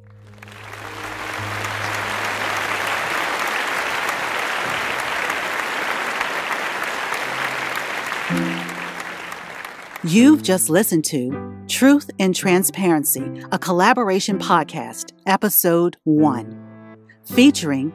You've 10.05 10.43
just 10.43 10.69
listened 10.69 11.05
to 11.07 11.65
Truth 11.69 12.11
and 12.19 12.35
Transparency, 12.35 13.41
a 13.53 13.59
collaboration 13.59 14.37
podcast, 14.37 15.12
episode 15.27 15.97
one, 16.03 16.97
featuring 17.25 17.93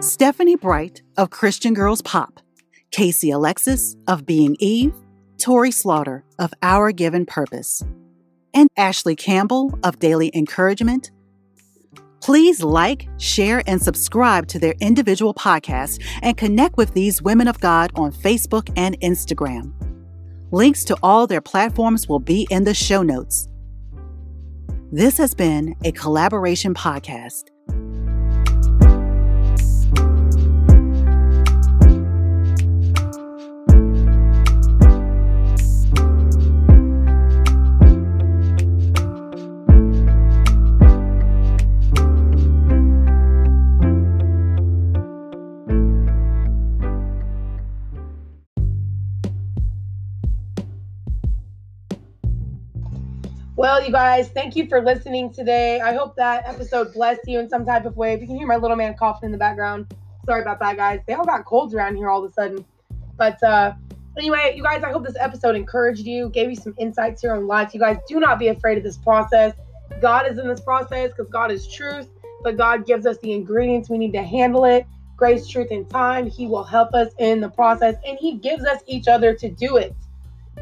Stephanie 0.00 0.56
Bright 0.56 1.02
of 1.18 1.28
Christian 1.28 1.74
Girls 1.74 2.00
Pop, 2.00 2.40
Casey 2.90 3.30
Alexis 3.30 3.96
of 4.08 4.24
Being 4.24 4.56
Eve, 4.60 4.94
Tori 5.36 5.70
Slaughter 5.70 6.24
of 6.38 6.54
Our 6.62 6.90
Given 6.90 7.26
Purpose, 7.26 7.82
and 8.54 8.70
Ashley 8.78 9.14
Campbell 9.14 9.78
of 9.82 9.98
Daily 9.98 10.30
Encouragement. 10.32 11.10
Please 12.22 12.62
like, 12.62 13.10
share, 13.18 13.62
and 13.66 13.82
subscribe 13.82 14.46
to 14.46 14.58
their 14.58 14.74
individual 14.80 15.34
podcasts 15.34 16.02
and 16.22 16.34
connect 16.34 16.78
with 16.78 16.94
these 16.94 17.20
women 17.20 17.46
of 17.46 17.60
God 17.60 17.92
on 17.94 18.10
Facebook 18.10 18.72
and 18.74 18.98
Instagram. 19.00 19.74
Links 20.52 20.84
to 20.84 20.96
all 21.02 21.26
their 21.26 21.40
platforms 21.40 22.10
will 22.10 22.18
be 22.18 22.46
in 22.50 22.64
the 22.64 22.74
show 22.74 23.02
notes. 23.02 23.48
This 24.92 25.16
has 25.16 25.34
been 25.34 25.74
a 25.82 25.92
collaboration 25.92 26.74
podcast. 26.74 27.44
Well, 53.54 53.84
you 53.84 53.92
guys, 53.92 54.28
thank 54.28 54.56
you 54.56 54.66
for 54.66 54.80
listening 54.80 55.30
today. 55.30 55.78
I 55.78 55.92
hope 55.92 56.16
that 56.16 56.48
episode 56.48 56.94
blessed 56.94 57.20
you 57.26 57.38
in 57.38 57.50
some 57.50 57.66
type 57.66 57.84
of 57.84 57.98
way. 57.98 58.14
If 58.14 58.22
you 58.22 58.26
can 58.26 58.36
hear 58.36 58.46
my 58.46 58.56
little 58.56 58.78
man 58.78 58.94
coughing 58.98 59.26
in 59.26 59.32
the 59.32 59.36
background, 59.36 59.94
sorry 60.24 60.40
about 60.40 60.58
that, 60.60 60.78
guys. 60.78 61.00
They 61.06 61.12
all 61.12 61.26
got 61.26 61.44
colds 61.44 61.74
around 61.74 61.96
here 61.96 62.08
all 62.08 62.24
of 62.24 62.30
a 62.30 62.32
sudden. 62.32 62.64
But 63.18 63.42
uh, 63.42 63.74
anyway, 64.16 64.54
you 64.56 64.62
guys, 64.62 64.82
I 64.82 64.90
hope 64.90 65.04
this 65.04 65.18
episode 65.20 65.54
encouraged 65.54 66.06
you, 66.06 66.30
gave 66.30 66.48
you 66.48 66.56
some 66.56 66.74
insights 66.78 67.20
here 67.20 67.34
on 67.34 67.46
life. 67.46 67.74
You 67.74 67.80
guys 67.80 67.98
do 68.08 68.18
not 68.20 68.38
be 68.38 68.48
afraid 68.48 68.78
of 68.78 68.84
this 68.84 68.96
process. 68.96 69.52
God 70.00 70.26
is 70.30 70.38
in 70.38 70.48
this 70.48 70.60
process 70.60 71.10
because 71.10 71.30
God 71.30 71.52
is 71.52 71.68
truth, 71.68 72.08
but 72.42 72.56
God 72.56 72.86
gives 72.86 73.04
us 73.04 73.18
the 73.18 73.32
ingredients 73.32 73.90
we 73.90 73.98
need 73.98 74.14
to 74.14 74.22
handle 74.22 74.64
it. 74.64 74.86
Grace, 75.14 75.46
truth, 75.46 75.68
and 75.70 75.88
time. 75.90 76.26
He 76.26 76.46
will 76.46 76.64
help 76.64 76.94
us 76.94 77.12
in 77.18 77.40
the 77.40 77.50
process, 77.50 77.96
and 78.06 78.16
He 78.18 78.38
gives 78.38 78.64
us 78.64 78.80
each 78.86 79.08
other 79.08 79.34
to 79.34 79.50
do 79.50 79.76
it. 79.76 79.94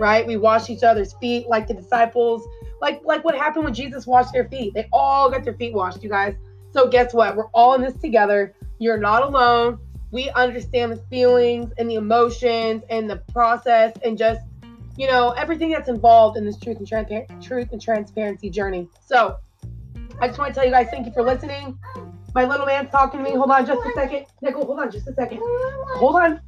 Right? 0.01 0.27
We 0.27 0.37
wash 0.37 0.71
each 0.71 0.83
other's 0.83 1.13
feet 1.21 1.49
like 1.49 1.69
the 1.69 1.75
disciples 1.75 2.45
like 2.81 3.03
like 3.05 3.25
what 3.25 3.37
happened 3.37 3.65
when 3.65 3.75
Jesus 3.75 4.07
washed 4.07 4.33
their 4.33 4.49
feet. 4.49 4.75
They 4.75 4.89
all 4.93 5.31
got 5.31 5.45
their 5.45 5.55
feet 5.55 5.75
washed, 5.75 6.03
you 6.03 6.09
guys. 6.09 6.35
So 6.73 6.89
guess 6.89 7.13
what? 7.13 7.37
We're 7.37 7.49
all 7.49 7.75
in 7.75 7.83
this 7.83 7.95
together. 7.95 8.55
You're 8.79 8.99
not 8.99 9.23
alone. 9.23 9.79
We 10.11 10.31
understand 10.31 10.93
the 10.93 10.97
feelings 11.11 11.73
and 11.79 11.89
the 11.89 11.97
emotions 11.97 12.83
and 12.91 13.09
the 13.09 13.17
process 13.33 13.93
and 14.05 14.17
just 14.17 14.41
you 14.97 15.07
know 15.07 15.31
everything 15.33 15.71
that's 15.71 15.89
involved 15.89 16.37
in 16.37 16.45
this 16.45 16.59
truth 16.59 16.79
and 16.79 16.89
transpa- 16.89 17.43
truth 17.43 17.69
and 17.73 17.81
transparency 17.81 18.51
journey. 18.51 18.89
So 19.07 19.37
I 20.21 20.29
just 20.29 20.39
want 20.39 20.55
to 20.55 20.55
tell 20.55 20.65
you 20.65 20.73
guys 20.73 20.89
thank 20.91 21.07
you 21.07 21.13
for 21.13 21.23
listening. 21.23 21.79
My 22.35 22.45
little 22.45 22.67
man's 22.67 22.91
talking 22.91 23.23
to 23.23 23.29
me. 23.29 23.37
Hold 23.37 23.51
on 23.51 23.67
just 23.67 23.81
a 23.85 23.93
second. 23.95 24.27
Nickel, 24.41 24.65
hold 24.65 24.79
on 24.79 24.91
just 24.91 25.07
a 25.09 25.15
second. 25.15 25.41
Hold 25.97 26.17
on. 26.17 26.41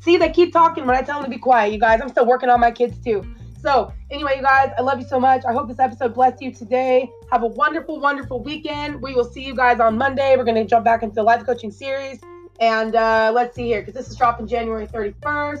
See, 0.00 0.16
they 0.16 0.30
keep 0.30 0.52
talking 0.52 0.86
when 0.86 0.96
I 0.96 1.02
tell 1.02 1.20
them 1.20 1.30
to 1.30 1.30
be 1.30 1.40
quiet, 1.40 1.72
you 1.72 1.78
guys. 1.78 2.00
I'm 2.00 2.08
still 2.08 2.26
working 2.26 2.48
on 2.48 2.60
my 2.60 2.70
kids 2.70 2.98
too. 2.98 3.24
So, 3.60 3.92
anyway, 4.10 4.36
you 4.36 4.42
guys, 4.42 4.70
I 4.78 4.80
love 4.80 5.00
you 5.00 5.06
so 5.06 5.20
much. 5.20 5.44
I 5.44 5.52
hope 5.52 5.68
this 5.68 5.78
episode 5.78 6.14
blessed 6.14 6.40
you 6.40 6.52
today. 6.52 7.10
Have 7.30 7.42
a 7.42 7.46
wonderful, 7.46 8.00
wonderful 8.00 8.42
weekend. 8.42 9.02
We 9.02 9.14
will 9.14 9.24
see 9.24 9.44
you 9.44 9.54
guys 9.54 9.80
on 9.80 9.98
Monday. 9.98 10.34
We're 10.36 10.44
going 10.44 10.56
to 10.56 10.64
jump 10.64 10.84
back 10.84 11.02
into 11.02 11.14
the 11.14 11.22
life 11.22 11.44
coaching 11.44 11.70
series. 11.70 12.20
And 12.58 12.94
uh, 12.94 13.32
let's 13.34 13.54
see 13.54 13.66
here, 13.66 13.82
because 13.82 13.94
this 13.94 14.08
is 14.08 14.16
dropping 14.16 14.46
January 14.46 14.86
31st. 14.86 15.60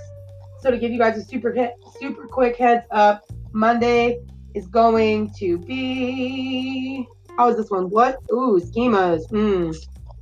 So, 0.60 0.70
to 0.70 0.78
give 0.78 0.92
you 0.92 0.98
guys 0.98 1.18
a 1.18 1.24
super 1.24 1.54
super 2.00 2.26
quick 2.26 2.56
heads 2.56 2.86
up, 2.90 3.24
Monday 3.52 4.20
is 4.54 4.66
going 4.66 5.32
to 5.34 5.58
be. 5.58 7.06
How 7.36 7.48
is 7.48 7.56
this 7.56 7.70
one? 7.70 7.90
What? 7.90 8.18
Ooh, 8.32 8.60
schemas. 8.60 9.28
Hmm. 9.28 9.72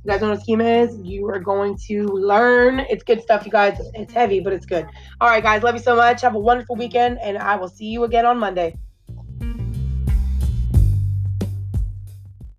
You 0.03 0.11
guys 0.11 0.21
know 0.21 0.29
what 0.29 0.41
schema 0.41 0.63
is? 0.63 0.97
You 1.03 1.27
are 1.27 1.39
going 1.39 1.77
to 1.87 2.03
learn. 2.07 2.79
It's 2.79 3.03
good 3.03 3.21
stuff, 3.21 3.45
you 3.45 3.51
guys. 3.51 3.77
It's 3.93 4.13
heavy, 4.13 4.39
but 4.39 4.53
it's 4.53 4.65
good. 4.65 4.87
All 5.19 5.29
right, 5.29 5.43
guys. 5.43 5.61
Love 5.61 5.75
you 5.75 5.81
so 5.81 5.95
much. 5.95 6.21
Have 6.21 6.35
a 6.35 6.39
wonderful 6.39 6.77
weekend, 6.77 7.19
and 7.21 7.37
I 7.37 7.57
will 7.57 7.67
see 7.67 7.87
you 7.87 8.05
again 8.05 8.25
on 8.25 8.39
Monday. 8.39 8.75